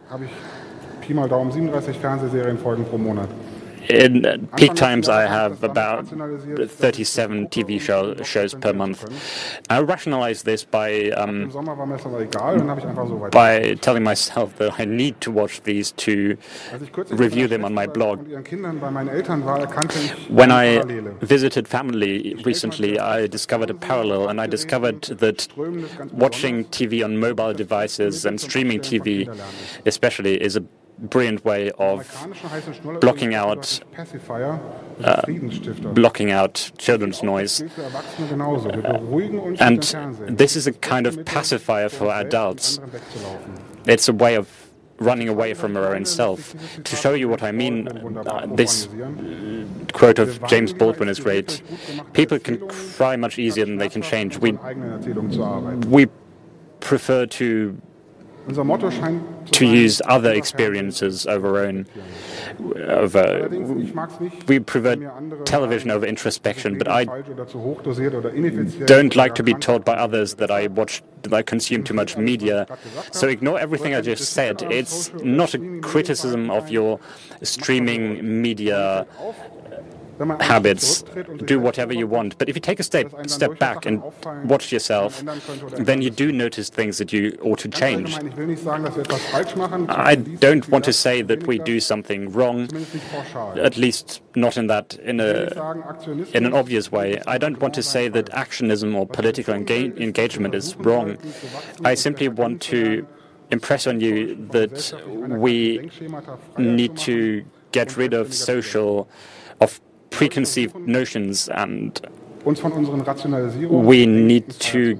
Pi 1.01 1.13
mal 1.13 1.27
Daumen 1.27 1.51
37 1.51 2.01
Fernsehserienfolgen 2.01 2.86
pro 2.86 2.97
Monat. 2.97 3.29
In 3.89 4.48
peak 4.58 4.74
times, 4.74 5.10
I 5.10 5.28
have 5.28 5.63
about 5.63 6.08
37 6.08 7.48
TV 7.50 7.80
show, 7.80 8.15
shows 8.24 8.54
per 8.54 8.74
month. 8.74 9.06
I 9.69 9.80
rationalize 9.82 10.43
this 10.43 10.63
by 10.63 11.10
um, 11.12 11.50
by 13.32 13.76
telling 13.76 14.04
myself 14.04 14.56
that 14.58 14.80
I 14.80 14.86
need 14.86 15.21
to 15.21 15.32
watch 15.32 15.62
these 15.62 15.91
to 15.93 16.38
review 17.10 17.48
them 17.48 17.65
on 17.65 17.74
my 17.74 17.88
blog. 17.88 18.28
When 20.30 20.52
I 20.52 20.82
visited 21.21 21.67
family 21.67 22.36
recently, 22.43 23.00
I 23.00 23.28
discovered 23.28 23.69
a 23.69 23.76
parallel, 23.76 24.30
and 24.30 24.41
I 24.41 24.48
discovered 24.48 25.04
that 25.04 25.48
watching 26.12 26.65
TV 26.65 27.04
on 27.04 27.17
mobile 27.17 27.54
devices 27.54 28.26
and 28.26 28.39
streaming 28.39 28.80
TV, 28.80 29.28
especially, 29.86 30.41
is 30.41 30.56
a 30.56 30.63
brilliant 30.97 31.43
way 31.43 31.71
of 31.71 32.08
blocking 33.01 33.36
out 33.36 33.81
uh, 35.03 35.21
blocking 35.93 36.31
out 36.31 36.71
children's 36.77 37.21
noise. 37.21 37.62
And 39.60 39.84
this 40.38 40.55
is 40.55 40.67
a 40.67 40.73
kind 40.73 41.08
of 41.08 41.25
pacifier 41.25 41.89
for 41.89 42.12
adults. 42.12 42.79
It's 43.86 44.08
a 44.08 44.13
way 44.13 44.36
of 44.36 44.65
running 44.99 45.27
away 45.27 45.53
from 45.53 45.75
our 45.75 45.95
own 45.95 46.05
self. 46.05 46.55
To 46.84 46.95
show 46.95 47.13
you 47.13 47.27
what 47.27 47.43
I 47.43 47.51
mean, 47.51 47.88
uh, 48.27 48.47
this 48.47 48.88
quote 49.93 50.19
of 50.19 50.41
James 50.47 50.73
Baldwin 50.73 51.10
is 51.10 51.19
great. 51.19 51.62
People 52.13 52.39
can 52.39 52.67
cry 52.69 53.15
much 53.15 53.38
easier 53.38 53.65
than 53.65 53.77
they 53.77 53.89
can 53.89 54.01
change. 54.01 54.38
We, 54.38 54.53
we 55.88 56.08
prefer 56.79 57.25
to 57.25 57.81
to 58.47 59.65
use 59.65 60.01
other 60.05 60.31
experiences 60.34 61.25
over 61.25 61.60
our 61.60 61.65
own. 61.65 61.88
Over, 62.88 63.47
we 64.47 64.60
prefer 64.60 64.95
television 65.45 65.91
over 65.91 66.05
introspection, 66.05 66.77
but 66.77 66.88
I 66.88 67.05
don't 68.86 69.15
like 69.15 69.36
to 69.36 69.43
be 69.43 69.53
told 69.53 69.84
by 69.84 69.93
others 69.93 70.36
that 70.36 70.51
I 70.51 70.67
watch, 70.67 71.01
that 71.23 71.34
I 71.34 71.41
consume 71.41 71.84
too 71.84 71.93
much 71.93 72.17
media. 72.17 72.67
So 73.12 73.27
ignore 73.27 73.60
everything 73.60 73.95
I 73.95 74.01
just 74.01 74.34
said. 74.34 74.62
It's 74.71 75.12
not 75.15 75.53
a 75.53 75.79
criticism 75.81 76.51
of 76.51 76.69
your 76.69 76.99
streaming 77.41 78.41
media 78.41 79.08
habits, 80.39 81.04
do 81.45 81.60
whatever 81.60 81.93
you 81.93 82.08
want. 82.08 82.38
But 82.38 82.49
if 82.49 82.56
you 82.56 82.62
take 82.62 82.80
a 82.80 82.84
step 82.84 83.12
step 83.28 83.60
back 83.60 83.86
and 83.86 84.01
watch 84.45 84.71
yourself, 84.71 85.23
then 85.78 86.01
you 86.01 86.10
do 86.10 86.32
notice 86.32 86.69
things 86.69 86.97
that 86.97 87.12
you 87.13 87.38
ought 87.41 87.60
to 87.60 87.69
change. 87.69 88.15
I 89.89 90.15
don't 90.15 90.67
want 90.69 90.86
to 90.86 90.93
say 90.93 91.21
that 91.21 91.47
we 91.47 91.60
do 91.60 91.80
something 91.80 92.32
wrong, 92.32 92.69
at 93.58 93.78
least 93.78 94.21
not 94.36 94.58
in 94.58 94.67
that 94.67 94.95
in 94.95 95.19
a 95.19 95.34
in 96.34 96.45
an 96.45 96.54
obvious 96.54 96.91
way. 96.91 97.21
I 97.28 97.38
don't 97.38 97.60
want 97.60 97.73
to 97.75 97.84
say 97.84 98.08
that 98.10 98.28
actionism 98.32 98.95
or 98.95 99.06
political 99.06 99.54
enga 99.54 99.97
engagement 99.99 100.56
is 100.56 100.75
wrong. 100.78 101.17
I 101.84 101.95
simply 101.95 102.30
want 102.30 102.62
to 102.63 103.08
impress 103.51 103.88
on 103.88 103.99
you 103.99 104.36
that 104.51 104.93
we 105.15 105.89
need 106.58 106.97
to 106.97 107.45
get 107.71 107.97
rid 107.97 108.13
of 108.13 108.34
social 108.34 109.08
of 109.62 109.80
preconceived 110.15 110.75
notions 110.75 111.49
and 111.49 112.01
we 112.45 114.06
need 114.06 114.49
to 114.49 114.95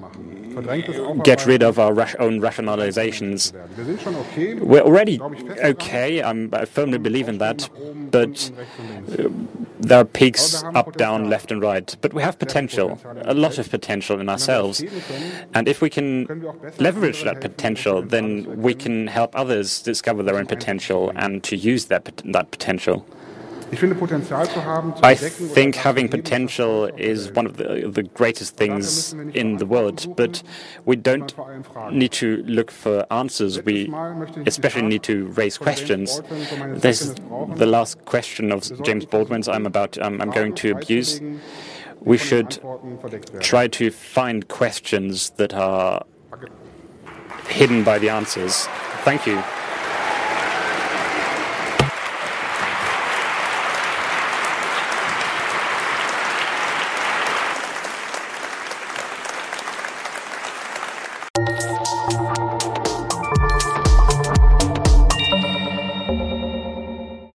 get 1.22 1.46
rid 1.46 1.62
of 1.62 1.78
our 1.78 1.92
own 2.18 2.40
rationalizations. 2.40 3.52
We're 4.60 4.80
already 4.80 5.20
okay, 5.20 6.22
I'm, 6.22 6.50
i 6.52 6.64
firmly 6.64 6.98
believe 6.98 7.28
in 7.28 7.38
that, 7.38 7.68
but 8.10 8.50
uh, 9.18 9.28
there 9.78 10.00
are 10.00 10.04
peaks 10.04 10.64
up, 10.64 10.96
down, 10.96 11.28
left, 11.28 11.52
and 11.52 11.60
right. 11.60 11.94
But 12.00 12.14
we 12.14 12.22
have 12.22 12.38
potential, 12.38 12.98
a 13.22 13.34
lot 13.34 13.58
of 13.58 13.70
potential 13.70 14.18
in 14.18 14.28
ourselves. 14.28 14.82
And 15.54 15.68
if 15.68 15.82
we 15.82 15.90
can 15.90 16.26
leverage 16.78 17.22
that 17.24 17.40
potential, 17.40 18.02
then 18.02 18.62
we 18.62 18.74
can 18.74 19.06
help 19.06 19.38
others 19.38 19.82
discover 19.82 20.22
their 20.22 20.36
own 20.36 20.46
potential 20.46 21.12
and 21.14 21.44
to 21.44 21.56
use 21.56 21.86
that, 21.86 22.22
that 22.24 22.50
potential. 22.50 23.06
I 23.72 25.14
think 25.16 25.74
having 25.74 26.08
potential 26.08 26.84
is 26.96 27.32
one 27.32 27.46
of 27.46 27.56
the, 27.56 27.90
the 27.92 28.04
greatest 28.04 28.56
things 28.56 29.12
in 29.34 29.56
the 29.56 29.66
world, 29.66 30.14
but 30.16 30.42
we 30.84 30.94
don't 30.96 31.34
need 31.90 32.12
to 32.12 32.42
look 32.44 32.70
for 32.70 33.04
answers. 33.12 33.62
We 33.64 33.92
especially 34.46 34.82
need 34.82 35.02
to 35.04 35.26
raise 35.26 35.58
questions. 35.58 36.20
This 36.74 37.02
is 37.02 37.14
the 37.14 37.66
last 37.66 38.04
question 38.04 38.52
of 38.52 38.62
James 38.84 39.04
Baldwin's 39.04 39.48
I'm 39.48 39.66
about 39.66 39.98
um, 39.98 40.20
I'm 40.20 40.30
going 40.30 40.54
to 40.56 40.70
abuse. 40.70 41.20
We 42.00 42.18
should 42.18 42.60
try 43.40 43.66
to 43.68 43.90
find 43.90 44.46
questions 44.46 45.30
that 45.30 45.52
are 45.52 46.04
hidden 47.48 47.82
by 47.82 47.98
the 47.98 48.10
answers. 48.10 48.66
Thank 49.04 49.26
you. 49.26 49.42